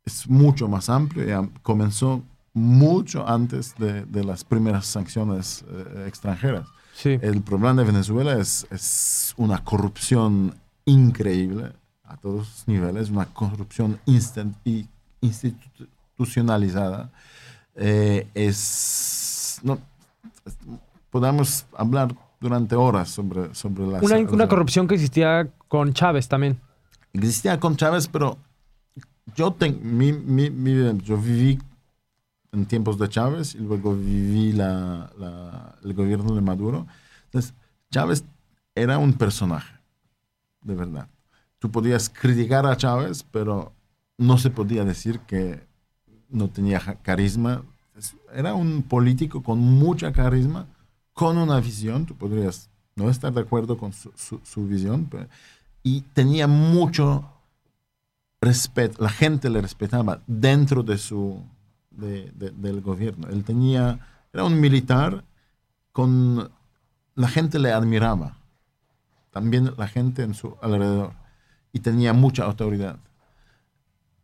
es 0.05 0.29
mucho 0.29 0.67
más 0.69 0.89
amplio 0.89 1.25
y 1.25 1.61
comenzó 1.63 2.23
mucho 2.55 3.29
antes 3.29 3.75
de, 3.77 4.25
las 4.25 4.43
primeras 4.43 4.87
sanciones 4.87 5.65
eh, 5.69 6.07
extranjeras. 6.09 6.67
El 7.05 7.43
problema 7.43 7.75
de 7.75 7.85
Venezuela 7.85 8.39
es, 8.41 8.67
es 8.71 9.35
una 9.37 9.63
corrupción 9.63 10.55
increíble 10.87 11.73
a 12.05 12.17
todos 12.17 12.37
los 12.37 12.69
niveles, 12.69 13.11
una 13.11 13.27
corrupción 13.27 14.01
instant 14.07 14.57
y 14.65 14.87
institucionalizada. 15.21 17.11
Eh, 17.75 18.27
es, 18.33 19.61
no, 19.63 19.79
podemos 21.11 21.67
hablar 21.77 22.15
durante 22.41 22.75
horas 22.75 23.09
sobre, 23.09 23.55
sobre 23.55 23.87
la... 23.87 24.01
Una, 24.01 24.19
una 24.31 24.49
corrupción 24.49 24.87
que 24.87 24.95
existía 24.95 25.49
con 25.69 25.93
Chávez 25.93 26.29
también. 26.29 26.61
Existía 27.13 27.59
con 27.59 27.77
Chávez, 27.77 28.09
pero 28.09 28.39
yo, 29.35 29.53
tengo 29.53 29.79
mi, 29.83 30.13
mi, 30.13 30.51
mi, 30.51 30.99
yo 31.03 31.17
viví 31.17 31.59
en 32.53 32.67
tiempos 32.67 32.99
de 32.99 33.09
Chávez 33.09 33.55
y 33.55 33.59
luego 33.59 33.95
viví 33.95 34.53
la, 34.53 35.11
la, 35.19 35.75
el 35.83 35.95
gobierno 35.95 36.35
de 36.35 36.41
Maduro. 36.41 36.87
Entonces, 37.25 37.55
Chávez 37.91 38.25
era 38.75 38.99
un 38.99 39.15
personaje 39.15 39.77
de 40.67 40.75
verdad. 40.75 41.09
Tú 41.59 41.71
podías 41.71 42.11
criticar 42.11 42.67
a 42.67 42.77
Chávez, 42.77 43.25
pero 43.31 43.73
no 44.19 44.37
se 44.37 44.51
podía 44.51 44.85
decir 44.85 45.21
que 45.21 45.67
no 46.29 46.49
tenía 46.49 46.81
carisma. 47.03 47.63
Era 48.33 48.55
un 48.55 48.83
político 48.83 49.43
con 49.43 49.59
mucha 49.59 50.13
carisma, 50.13 50.67
con 51.13 51.39
una 51.39 51.61
visión. 51.61 52.07
Tú 52.07 52.15
podrías 52.15 52.69
no 52.95 53.11
estar 53.11 53.33
de 53.33 53.41
acuerdo 53.41 53.77
con 53.77 53.93
su, 53.93 54.67
visión, 54.67 55.09
y 55.83 56.01
tenía 56.01 56.47
mucho 56.47 57.25
respeto. 58.41 59.03
La 59.03 59.11
gente 59.11 59.51
le 59.51 59.61
respetaba 59.61 60.23
dentro 60.27 60.83
de 60.83 60.99
su, 60.99 61.43
del 61.91 62.81
gobierno. 62.81 63.29
Él 63.29 63.45
tenía, 63.45 64.01
era 64.33 64.45
un 64.45 64.61
militar 64.61 65.25
con, 65.93 66.51
la 67.15 67.29
gente 67.29 67.59
le 67.59 67.73
admiraba 67.73 68.37
también 69.37 69.75
la 69.77 69.87
gente 69.87 70.23
en 70.23 70.33
su 70.33 70.57
alrededor 70.63 71.13
y 71.71 71.81
tenía 71.81 72.15
mucha 72.15 72.45
autoridad. 72.45 72.97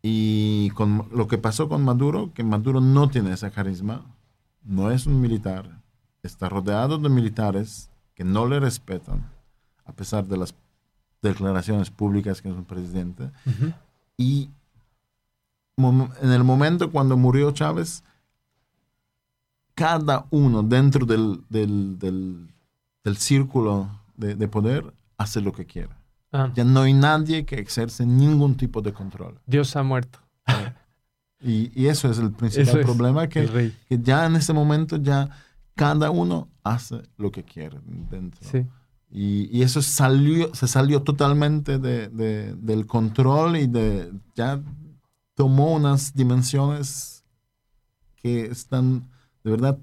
Y 0.03 0.71
con 0.71 1.09
lo 1.13 1.29
que 1.29 1.39
pasó 1.39 1.69
con 1.69 1.85
Maduro, 1.85 2.33
que 2.35 2.43
Maduro 2.43 2.81
no 2.81 3.09
tiene 3.09 3.33
ese 3.33 3.51
carisma, 3.53 4.05
no 4.65 4.91
es 4.91 5.07
un 5.07 5.21
militar, 5.21 5.81
está 6.23 6.49
rodeado 6.49 6.99
de 6.99 7.09
militares 7.09 7.89
que 8.15 8.25
no 8.25 8.47
le 8.47 8.59
respetan, 8.59 9.31
a 9.85 9.93
pesar 9.93 10.27
de 10.27 10.37
las 10.37 10.55
declaraciones 11.23 11.91
públicas 11.91 12.43
que 12.43 12.49
es 12.49 12.55
un 12.55 12.65
presidente. 12.65 13.31
Y 14.17 14.51
en 15.77 16.33
el 16.33 16.45
momento 16.45 16.91
cuando 16.91 17.17
murió 17.17 17.53
Chávez, 17.53 18.03
cada 19.75 20.27
uno 20.31 20.63
dentro 20.63 21.07
del, 21.07 21.43
del, 21.49 21.99
del, 21.99 23.17
círculo 23.17 23.89
de, 24.17 24.35
de, 24.35 24.49
poder 24.49 24.93
hace 25.17 25.41
lo 25.41 25.53
que 25.53 25.65
quiera. 25.65 25.97
Ah. 26.33 26.51
Ya 26.55 26.65
no 26.65 26.81
hay 26.81 26.95
nadie 26.95 27.45
que 27.45 27.61
ejerce 27.61 28.07
ningún 28.07 28.57
tipo 28.57 28.81
de 28.81 28.93
control. 28.93 29.39
Dios 29.47 29.77
ha 29.77 29.83
muerto. 29.83 30.19
y, 31.41 31.87
eso 31.87 32.11
es 32.11 32.19
el 32.19 32.33
principal 32.33 32.81
problema, 32.81 33.29
que, 33.29 33.73
que, 33.89 33.99
ya 34.01 34.27
en 34.27 34.37
ese 34.37 34.53
momento 34.53 34.97
ya 34.97 35.29
cada 35.75 36.11
uno 36.11 36.49
hace 36.65 37.03
lo 37.19 37.31
que 37.31 37.45
quiere 37.45 37.79
dentro. 37.85 38.41
Y, 39.11 39.51
y, 39.57 39.63
eso 39.63 39.83
salió, 39.83 40.55
se 40.55 40.67
salió 40.67 41.03
totalmente 41.03 41.79
de, 41.79 42.09
de, 42.09 42.55
del 42.55 42.87
control 42.87 43.59
y 43.59 43.67
de, 43.67 44.11
ya 44.35 44.61
tomó 45.35 45.75
unas 45.75 46.15
dimensiones 46.15 47.25
que 48.17 48.47
están 48.47 49.11
de 49.45 49.51
verdad 49.51 49.79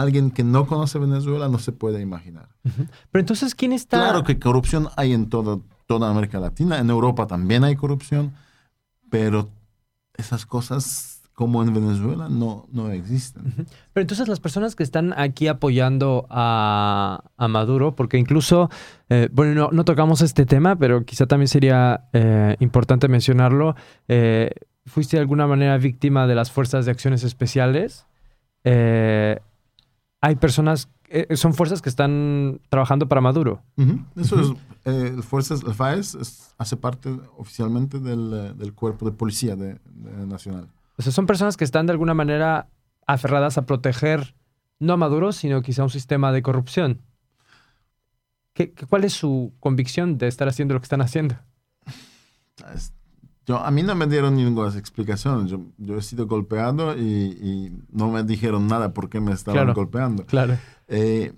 alguien 0.00 0.30
que 0.30 0.44
no 0.44 0.66
conoce 0.66 0.98
Venezuela 0.98 1.48
no 1.48 1.58
se 1.58 1.72
puede 1.72 2.00
imaginar. 2.00 2.48
Pero 2.62 3.20
entonces, 3.20 3.54
¿quién 3.54 3.72
está...? 3.72 3.98
Claro 3.98 4.24
que 4.24 4.38
corrupción 4.38 4.88
hay 4.96 5.12
en 5.12 5.28
toda, 5.28 5.58
toda 5.86 6.10
América 6.10 6.40
Latina, 6.40 6.78
en 6.78 6.90
Europa 6.90 7.26
también 7.26 7.64
hay 7.64 7.76
corrupción, 7.76 8.34
pero 9.10 9.48
esas 10.16 10.46
cosas 10.46 11.16
como 11.36 11.62
en 11.62 11.72
Venezuela 11.74 12.28
no, 12.30 12.66
no 12.72 12.90
existen. 12.90 13.52
Pero 13.92 14.02
entonces 14.02 14.26
las 14.26 14.40
personas 14.40 14.74
que 14.74 14.82
están 14.82 15.12
aquí 15.18 15.48
apoyando 15.48 16.26
a, 16.30 17.22
Maduro, 17.36 17.94
porque 17.94 18.16
incluso, 18.16 18.70
eh, 19.10 19.28
bueno, 19.30 19.68
no, 19.70 19.84
tocamos 19.84 20.22
este 20.22 20.46
tema, 20.46 20.76
pero 20.76 21.04
quizá 21.04 21.26
también 21.26 21.48
sería 21.48 22.08
eh, 22.14 22.56
importante 22.58 23.06
mencionarlo, 23.08 23.76
eh, 24.08 24.50
fuiste 24.86 25.18
de 25.18 25.20
alguna 25.20 25.46
manera 25.46 25.76
víctima 25.76 26.26
de 26.26 26.34
las 26.34 26.50
Fuerzas 26.50 26.86
de 26.86 26.92
Acciones 26.92 27.22
Especiales. 27.22 28.06
Hay 30.20 30.36
personas, 30.36 30.88
eh, 31.08 31.36
son 31.36 31.54
fuerzas 31.54 31.82
que 31.82 31.88
están 31.88 32.60
trabajando 32.68 33.08
para 33.08 33.20
Maduro. 33.20 33.62
Eso 34.16 34.40
es, 34.40 34.52
eh, 34.84 35.22
fuerzas, 35.22 35.62
el 35.62 35.74
FAES 35.74 36.54
hace 36.58 36.76
parte 36.76 37.10
oficialmente 37.36 37.98
del, 37.98 38.32
eh, 38.32 38.54
del 38.54 38.72
cuerpo 38.72 39.04
de 39.06 39.12
policía 39.12 39.56
de, 39.56 39.78
nacional. 40.26 40.68
O 40.96 41.02
sea, 41.02 41.12
son 41.12 41.26
personas 41.26 41.56
que 41.56 41.64
están 41.64 41.86
de 41.86 41.92
alguna 41.92 42.14
manera 42.14 42.68
aferradas 43.06 43.58
a 43.58 43.66
proteger 43.66 44.34
no 44.78 44.94
a 44.94 44.96
Maduro, 44.96 45.32
sino 45.32 45.62
quizá 45.62 45.82
un 45.82 45.90
sistema 45.90 46.32
de 46.32 46.42
corrupción. 46.42 47.02
¿Qué, 48.52 48.72
cuál 48.88 49.04
es 49.04 49.12
su 49.12 49.52
convicción 49.60 50.18
de 50.18 50.28
estar 50.28 50.48
haciendo 50.48 50.74
lo 50.74 50.80
que 50.80 50.84
están 50.84 51.02
haciendo? 51.02 51.36
Yo, 53.46 53.58
a 53.58 53.70
mí 53.70 53.82
no 53.82 53.94
me 53.94 54.06
dieron 54.06 54.34
ninguna 54.34 54.76
explicación. 54.76 55.46
Yo, 55.46 55.60
yo 55.78 55.96
he 55.96 56.02
sido 56.02 56.26
golpeado 56.26 56.96
y, 56.98 57.72
no 57.90 58.10
me 58.10 58.24
dijeron 58.24 58.66
nada 58.66 58.92
por 58.92 59.08
qué 59.08 59.20
me 59.20 59.32
estaban 59.32 59.72
golpeando. 59.72 60.26
Claro. 60.26 60.58
Eh, 60.88 61.32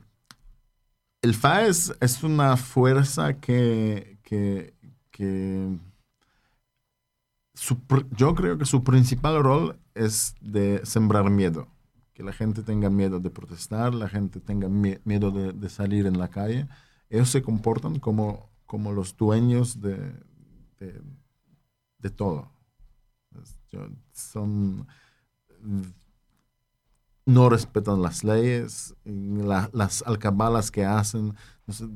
el 1.20 1.34
FAES 1.34 1.94
es 2.00 2.22
una 2.22 2.56
fuerza 2.56 3.38
que, 3.38 4.18
que, 4.22 4.74
yo 8.16 8.34
creo 8.34 8.56
que 8.56 8.64
su 8.64 8.84
principal 8.84 9.42
rol 9.42 9.76
es 9.94 10.34
de 10.40 10.80
sembrar 10.84 11.28
miedo. 11.28 11.68
Que 12.14 12.22
la 12.22 12.32
gente 12.32 12.62
tenga 12.62 12.88
miedo 12.88 13.20
de 13.20 13.30
protestar, 13.30 13.94
la 13.94 14.08
gente 14.08 14.40
tenga 14.40 14.68
miedo 14.68 15.30
de, 15.30 15.68
salir 15.68 16.06
en 16.06 16.18
la 16.18 16.28
calle. 16.28 16.66
Ellos 17.10 17.28
se 17.28 17.42
comportan 17.42 17.98
como, 17.98 18.48
como 18.66 18.92
los 18.92 19.16
dueños 19.16 19.80
de 19.80 20.14
de 20.78 21.00
todo. 22.10 22.50
Son 24.12 24.86
no 27.28 27.50
respetan 27.50 28.00
las 28.00 28.24
leyes, 28.24 28.94
las 29.04 30.02
alcabalas 30.06 30.70
que 30.70 30.86
hacen. 30.86 31.34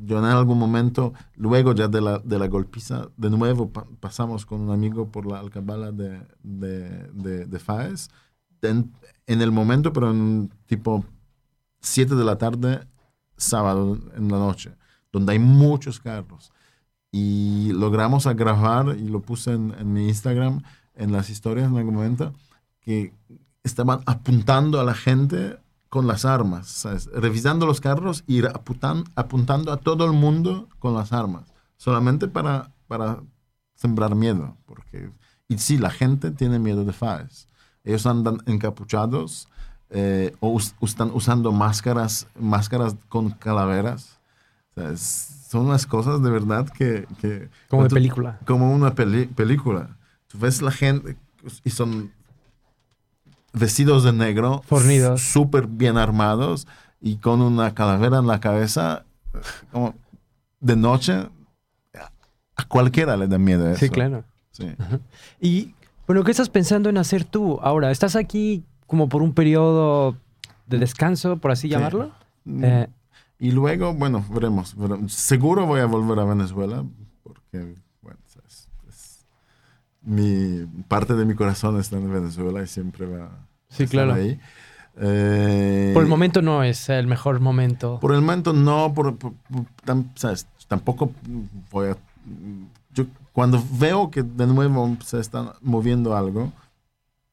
Yo 0.04 0.18
en 0.18 0.26
algún 0.26 0.58
momento, 0.58 1.14
luego 1.36 1.74
ya 1.74 1.88
de 1.88 2.02
la, 2.02 2.18
de 2.18 2.38
la 2.38 2.48
golpiza, 2.48 3.08
de 3.16 3.30
nuevo 3.30 3.72
pasamos 3.72 4.44
con 4.44 4.60
un 4.60 4.70
amigo 4.70 5.10
por 5.10 5.24
la 5.24 5.38
alcabala 5.38 5.90
de, 5.90 6.20
de, 6.42 7.46
de, 7.46 7.58
FAES. 7.58 8.10
En, 8.60 8.92
en, 9.26 9.40
el 9.40 9.52
momento, 9.52 9.94
pero 9.94 10.10
en 10.10 10.52
tipo 10.66 11.02
7 11.80 12.14
de 12.14 12.24
la 12.24 12.36
tarde, 12.36 12.86
sábado 13.38 13.98
en 14.14 14.28
la 14.30 14.38
noche, 14.38 14.76
donde 15.10 15.32
hay 15.32 15.38
muchos 15.38 15.98
carros 15.98 16.52
y 17.12 17.72
logramos 17.72 18.26
grabar 18.26 18.96
y 18.98 19.06
lo 19.06 19.20
puse 19.20 19.52
en, 19.52 19.92
mi 19.92 20.08
Instagram, 20.08 20.62
en 20.96 21.12
las 21.12 21.28
historias 21.28 21.68
en 21.68 21.76
algún 21.76 21.94
momento, 21.94 22.32
que 22.80 23.12
estaban 23.62 24.00
apuntando 24.06 24.80
a 24.80 24.84
la 24.84 24.94
gente 24.94 25.58
con 25.90 26.06
las 26.06 26.24
armas, 26.24 26.88
revisando 27.14 27.66
los 27.66 27.82
carros 27.82 28.24
y 28.26 28.44
apuntan, 28.46 29.04
apuntando 29.14 29.72
a 29.72 29.76
todo 29.76 30.06
el 30.06 30.12
mundo 30.12 30.68
con 30.78 30.94
las 30.94 31.12
armas, 31.12 31.44
solamente 31.76 32.28
para, 32.28 32.72
para 32.88 33.20
sembrar 33.74 34.14
miedo. 34.14 34.56
Porque, 34.64 35.12
y 35.48 35.58
sí, 35.58 35.76
la 35.76 35.90
gente 35.90 36.30
tiene 36.30 36.58
miedo 36.58 36.84
de 36.86 36.94
FAES. 36.94 37.46
Ellos 37.84 38.06
andan 38.06 38.38
encapuchados 38.46 39.48
eh, 39.90 40.34
o 40.40 40.58
están 40.80 41.10
usando 41.12 41.52
máscaras, 41.52 42.26
máscaras 42.40 42.96
con 43.10 43.30
calaveras. 43.30 44.18
O 44.76 44.96
son 45.52 45.66
unas 45.66 45.86
cosas 45.86 46.22
de 46.22 46.30
verdad 46.30 46.66
que... 46.70 47.06
como 47.68 47.82
de 47.82 47.90
película. 47.90 48.38
Como 48.46 48.72
una 48.72 48.94
película. 48.94 49.98
Tú 50.28 50.38
ves 50.38 50.62
la 50.62 50.70
gente 50.70 51.14
y 51.62 51.68
son 51.68 52.10
vestidos 53.52 54.02
de 54.02 54.14
negro. 54.14 54.62
Fornidos. 54.64 55.20
Súper 55.20 55.66
bien 55.66 55.98
armados 55.98 56.66
y 57.02 57.16
con 57.16 57.42
una 57.42 57.74
calavera 57.74 58.16
en 58.16 58.26
la 58.26 58.40
cabeza. 58.40 59.04
Como 59.70 59.94
de 60.60 60.74
noche, 60.74 61.28
a 62.56 62.64
cualquiera 62.66 63.18
le 63.18 63.28
da 63.28 63.36
miedo 63.36 63.68
eso. 63.68 63.80
Sí, 63.80 63.90
claro. 63.90 64.24
Sí. 64.52 64.74
Y 65.38 65.74
bueno, 66.06 66.24
¿qué 66.24 66.30
estás 66.30 66.48
pensando 66.48 66.88
en 66.88 66.96
hacer 66.96 67.24
tú 67.24 67.60
ahora? 67.60 67.90
¿Estás 67.90 68.16
aquí 68.16 68.64
como 68.86 69.10
por 69.10 69.20
un 69.20 69.34
periodo 69.34 70.16
de 70.66 70.78
descanso, 70.78 71.36
por 71.36 71.50
así 71.50 71.68
llamarlo? 71.68 72.10
Mm. 72.46 72.64
Eh, 72.64 72.88
y 73.42 73.50
luego, 73.50 73.92
bueno, 73.92 74.24
veremos, 74.30 74.76
Seguro 75.08 75.66
voy 75.66 75.80
a 75.80 75.86
volver 75.86 76.16
a 76.20 76.24
Venezuela 76.24 76.84
porque, 77.24 77.74
bueno, 78.00 78.20
mi 80.00 80.64
parte 80.86 81.14
de 81.14 81.24
mi 81.24 81.34
corazón 81.34 81.80
está 81.80 81.96
en 81.96 82.12
Venezuela 82.12 82.62
y 82.62 82.68
siempre 82.68 83.04
va 83.04 83.30
sí, 83.68 83.88
claro. 83.88 84.14
ahí. 84.14 84.38
Eh, 84.96 85.90
por 85.92 86.04
el 86.04 86.08
momento 86.08 86.40
no 86.40 86.62
es 86.62 86.88
el 86.88 87.08
mejor 87.08 87.40
momento. 87.40 87.98
Por 87.98 88.14
el 88.14 88.20
momento 88.20 88.52
no, 88.52 88.94
por, 88.94 89.16
tampoco 90.68 91.10
voy 91.72 91.88
a... 91.88 91.96
Yo 92.94 93.06
cuando 93.32 93.60
veo 93.72 94.08
que 94.12 94.22
de 94.22 94.46
nuevo 94.46 94.96
se 95.04 95.18
está 95.18 95.56
moviendo 95.62 96.16
algo, 96.16 96.52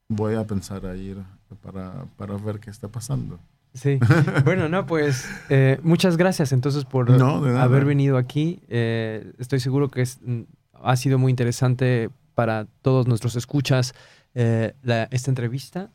voy 0.08 0.34
a 0.34 0.48
pensar 0.48 0.88
a 0.88 0.96
ir 0.96 1.18
para, 1.62 2.06
para 2.18 2.36
ver 2.38 2.60
qué 2.60 2.72
está 2.72 2.88
pasando. 2.88 3.38
Sí. 3.74 4.00
Bueno, 4.44 4.70
no, 4.70 4.86
pues 4.86 5.30
eh, 5.50 5.80
muchas 5.84 6.18
gracias 6.18 6.52
entonces 6.52 6.86
por 6.86 7.12
haber 7.12 7.86
venido 7.86 8.18
aquí. 8.18 8.62
Eh, 8.68 9.32
estoy 9.38 9.60
seguro 9.60 9.90
que 9.90 10.02
es, 10.02 10.20
mm, 10.22 10.42
ha 10.82 10.96
sido 10.96 11.18
muy 11.18 11.30
interesante 11.30 12.10
para 12.36 12.68
todos 12.82 13.08
nuestros 13.08 13.36
escuchas 13.36 13.94
eh, 14.34 14.74
esta 15.12 15.32
entrevista 15.32 15.92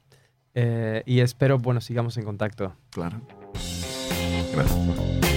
y 1.06 1.18
espero, 1.18 1.58
bueno, 1.58 1.80
sigamos 1.80 2.16
en 2.16 2.24
contacto. 2.24 2.76
Claro. 2.90 3.20
Gracias. 4.52 5.33